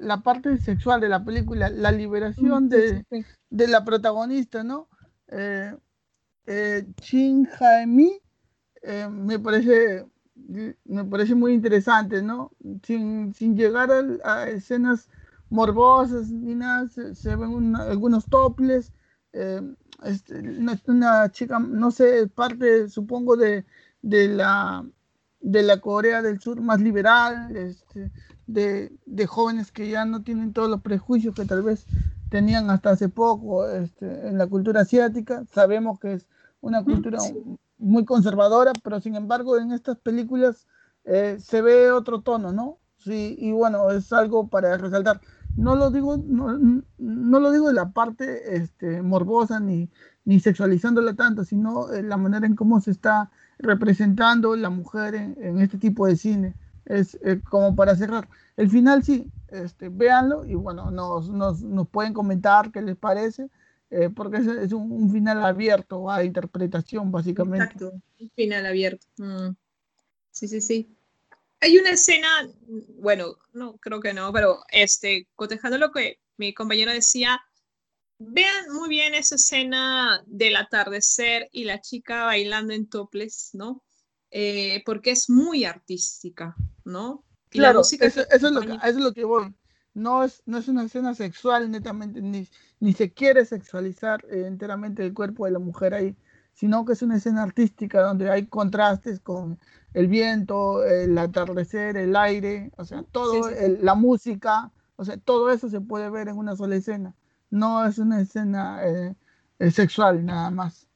la 0.00 0.22
parte 0.22 0.56
sexual 0.56 1.02
de 1.02 1.10
la 1.10 1.22
película, 1.22 1.68
la 1.68 1.92
liberación 1.92 2.70
de, 2.70 3.04
de 3.50 3.68
la 3.68 3.84
protagonista, 3.84 4.64
¿no? 4.64 4.88
Eh, 5.28 5.76
eh, 6.46 6.86
Shin 7.02 7.44
Jaemi 7.44 8.18
eh, 8.80 9.06
me 9.10 9.38
parece 9.38 10.06
me 10.86 11.04
parece 11.04 11.34
muy 11.34 11.52
interesante, 11.52 12.22
¿no? 12.22 12.52
Sin, 12.82 13.34
sin 13.34 13.58
llegar 13.58 13.90
a, 13.92 14.02
a, 14.24 14.48
escenas 14.48 15.10
morbosas 15.50 16.30
ni 16.30 16.54
nada, 16.54 16.88
se, 16.88 17.14
se 17.14 17.36
ven 17.36 17.50
una, 17.50 17.82
algunos 17.82 18.24
toples, 18.24 18.90
eh, 19.34 19.60
este, 20.04 20.38
una, 20.38 20.80
una, 20.86 21.30
chica, 21.30 21.58
no 21.58 21.90
sé, 21.90 22.26
parte, 22.28 22.88
supongo, 22.88 23.36
de, 23.36 23.66
de 24.00 24.28
la 24.28 24.82
de 25.42 25.62
la 25.62 25.80
Corea 25.80 26.22
del 26.22 26.40
Sur 26.40 26.60
más 26.60 26.80
liberal, 26.80 27.54
este, 27.56 28.10
de, 28.46 28.92
de, 29.04 29.26
jóvenes 29.26 29.72
que 29.72 29.90
ya 29.90 30.04
no 30.04 30.22
tienen 30.22 30.52
todos 30.52 30.70
los 30.70 30.80
prejuicios 30.80 31.34
que 31.34 31.44
tal 31.44 31.62
vez 31.62 31.86
tenían 32.30 32.70
hasta 32.70 32.90
hace 32.90 33.08
poco 33.08 33.68
este, 33.68 34.28
en 34.28 34.38
la 34.38 34.46
cultura 34.46 34.82
asiática. 34.82 35.44
Sabemos 35.52 35.98
que 35.98 36.14
es 36.14 36.28
una 36.60 36.82
cultura 36.82 37.18
muy 37.76 38.04
conservadora, 38.04 38.72
pero 38.82 39.00
sin 39.00 39.16
embargo 39.16 39.58
en 39.58 39.72
estas 39.72 39.98
películas 39.98 40.66
eh, 41.04 41.36
se 41.40 41.60
ve 41.60 41.90
otro 41.90 42.22
tono, 42.22 42.52
¿no? 42.52 42.78
Sí, 42.96 43.34
y 43.38 43.50
bueno, 43.50 43.90
es 43.90 44.12
algo 44.12 44.46
para 44.46 44.76
resaltar. 44.78 45.20
No 45.56 45.74
lo 45.74 45.90
digo, 45.90 46.16
no, 46.16 46.56
no 46.98 47.40
lo 47.40 47.50
digo 47.50 47.68
de 47.68 47.74
la 47.74 47.90
parte 47.90 48.56
este, 48.56 49.02
morbosa 49.02 49.58
ni, 49.58 49.90
ni 50.24 50.38
sexualizándola 50.38 51.14
tanto, 51.14 51.44
sino 51.44 51.88
la 51.88 52.16
manera 52.16 52.46
en 52.46 52.54
cómo 52.54 52.80
se 52.80 52.92
está 52.92 53.30
representando 53.62 54.54
la 54.56 54.70
mujer 54.70 55.14
en, 55.14 55.36
en 55.40 55.60
este 55.60 55.78
tipo 55.78 56.06
de 56.06 56.16
cine. 56.16 56.54
Es 56.84 57.16
eh, 57.22 57.40
como 57.48 57.74
para 57.74 57.96
cerrar. 57.96 58.28
El 58.56 58.68
final 58.68 59.02
sí, 59.02 59.30
este, 59.48 59.88
véanlo 59.88 60.44
y 60.46 60.54
bueno, 60.54 60.90
nos, 60.90 61.28
nos, 61.30 61.62
nos 61.62 61.88
pueden 61.88 62.12
comentar 62.12 62.72
qué 62.72 62.82
les 62.82 62.96
parece, 62.96 63.48
eh, 63.90 64.10
porque 64.10 64.38
es, 64.38 64.46
es 64.46 64.72
un, 64.72 64.90
un, 64.90 65.10
final 65.10 65.44
abierto 65.44 66.10
a 66.10 66.24
interpretación, 66.24 67.12
básicamente. 67.12 67.64
Exacto, 67.64 67.92
un 68.18 68.30
final 68.30 68.66
abierto. 68.66 69.06
Mm. 69.18 69.50
Sí, 70.30 70.48
sí, 70.48 70.60
sí. 70.60 70.96
Hay 71.60 71.78
una 71.78 71.90
escena, 71.90 72.28
bueno, 72.98 73.36
no 73.52 73.76
creo 73.76 74.00
que 74.00 74.12
no, 74.12 74.32
pero 74.32 74.58
este, 74.70 75.28
cotejando 75.36 75.78
lo 75.78 75.92
que 75.92 76.18
mi 76.36 76.52
compañero 76.54 76.90
decía, 76.90 77.40
Vean 78.28 78.72
muy 78.72 78.88
bien 78.88 79.14
esa 79.14 79.34
escena 79.34 80.22
del 80.26 80.56
atardecer 80.56 81.48
y 81.52 81.64
la 81.64 81.80
chica 81.80 82.24
bailando 82.24 82.72
en 82.72 82.88
toples, 82.88 83.50
¿no? 83.52 83.82
Eh, 84.30 84.82
porque 84.86 85.10
es 85.10 85.28
muy 85.28 85.64
artística, 85.64 86.54
¿no? 86.84 87.24
Y 87.50 87.58
claro, 87.58 87.80
eso, 87.80 87.96
eso, 88.00 88.22
es 88.30 88.42
lo 88.42 88.60
que, 88.60 88.74
eso, 88.74 88.84
es 88.84 88.96
lo 88.96 89.12
que, 89.12 89.24
voy. 89.24 89.54
No 89.94 90.24
es, 90.24 90.42
no 90.46 90.58
es 90.58 90.68
una 90.68 90.84
escena 90.84 91.14
sexual 91.14 91.70
netamente, 91.70 92.22
ni, 92.22 92.48
ni 92.80 92.92
se 92.92 93.12
quiere 93.12 93.44
sexualizar 93.44 94.24
eh, 94.30 94.44
enteramente 94.46 95.04
el 95.04 95.12
cuerpo 95.12 95.44
de 95.44 95.52
la 95.52 95.58
mujer 95.58 95.92
ahí, 95.92 96.16
sino 96.54 96.84
que 96.84 96.94
es 96.94 97.02
una 97.02 97.16
escena 97.16 97.42
artística 97.42 98.00
donde 98.02 98.30
hay 98.30 98.46
contrastes 98.46 99.20
con 99.20 99.58
el 99.94 100.06
viento, 100.06 100.84
el 100.84 101.18
atardecer, 101.18 101.96
el 101.96 102.16
aire, 102.16 102.70
o 102.76 102.84
sea, 102.84 103.02
todo, 103.02 103.48
sí, 103.48 103.50
sí. 103.50 103.64
El, 103.64 103.84
la 103.84 103.94
música, 103.94 104.72
o 104.96 105.04
sea, 105.04 105.16
todo 105.18 105.50
eso 105.50 105.68
se 105.68 105.80
puede 105.80 106.08
ver 106.08 106.28
en 106.28 106.38
una 106.38 106.56
sola 106.56 106.76
escena 106.76 107.14
no 107.52 107.86
es 107.86 107.98
una 107.98 108.20
escena 108.20 108.80
eh, 108.84 109.14
eh, 109.58 109.70
sexual 109.70 110.24
nada 110.24 110.50
más. 110.50 110.88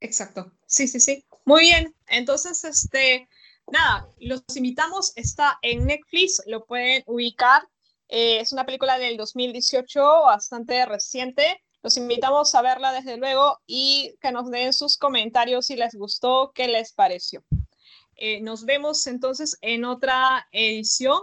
Exacto, 0.00 0.52
sí, 0.66 0.86
sí, 0.86 1.00
sí. 1.00 1.24
Muy 1.44 1.62
bien, 1.62 1.94
entonces, 2.06 2.62
este, 2.64 3.28
nada, 3.70 4.08
los 4.20 4.42
invitamos, 4.54 5.12
está 5.16 5.58
en 5.62 5.86
Netflix, 5.86 6.40
lo 6.46 6.64
pueden 6.64 7.02
ubicar. 7.06 7.62
Eh, 8.08 8.38
es 8.38 8.52
una 8.52 8.64
película 8.64 8.98
del 8.98 9.16
2018, 9.16 10.00
bastante 10.22 10.86
reciente. 10.86 11.60
Los 11.82 11.96
invitamos 11.96 12.54
a 12.54 12.62
verla 12.62 12.92
desde 12.92 13.16
luego 13.16 13.60
y 13.66 14.14
que 14.20 14.30
nos 14.30 14.48
den 14.48 14.72
sus 14.72 14.96
comentarios 14.96 15.66
si 15.66 15.74
les 15.74 15.94
gustó, 15.96 16.52
qué 16.54 16.68
les 16.68 16.92
pareció. 16.92 17.44
Nos 18.42 18.64
vemos 18.64 19.08
entonces 19.08 19.58
en 19.62 19.84
otra 19.84 20.46
edición. 20.52 21.20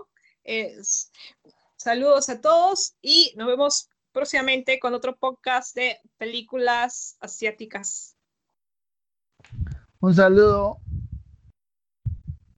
saludos 1.78 2.28
a 2.28 2.42
todos 2.42 2.96
y 3.02 3.32
nos 3.38 3.48
vemos 3.48 3.90
próximamente 4.20 4.80
con 4.80 4.94
otro 4.94 5.16
podcast 5.16 5.74
de 5.78 5.98
películas 6.18 7.16
asiáticas. 7.22 8.18
Un 10.02 10.14
saludo. 10.14 10.82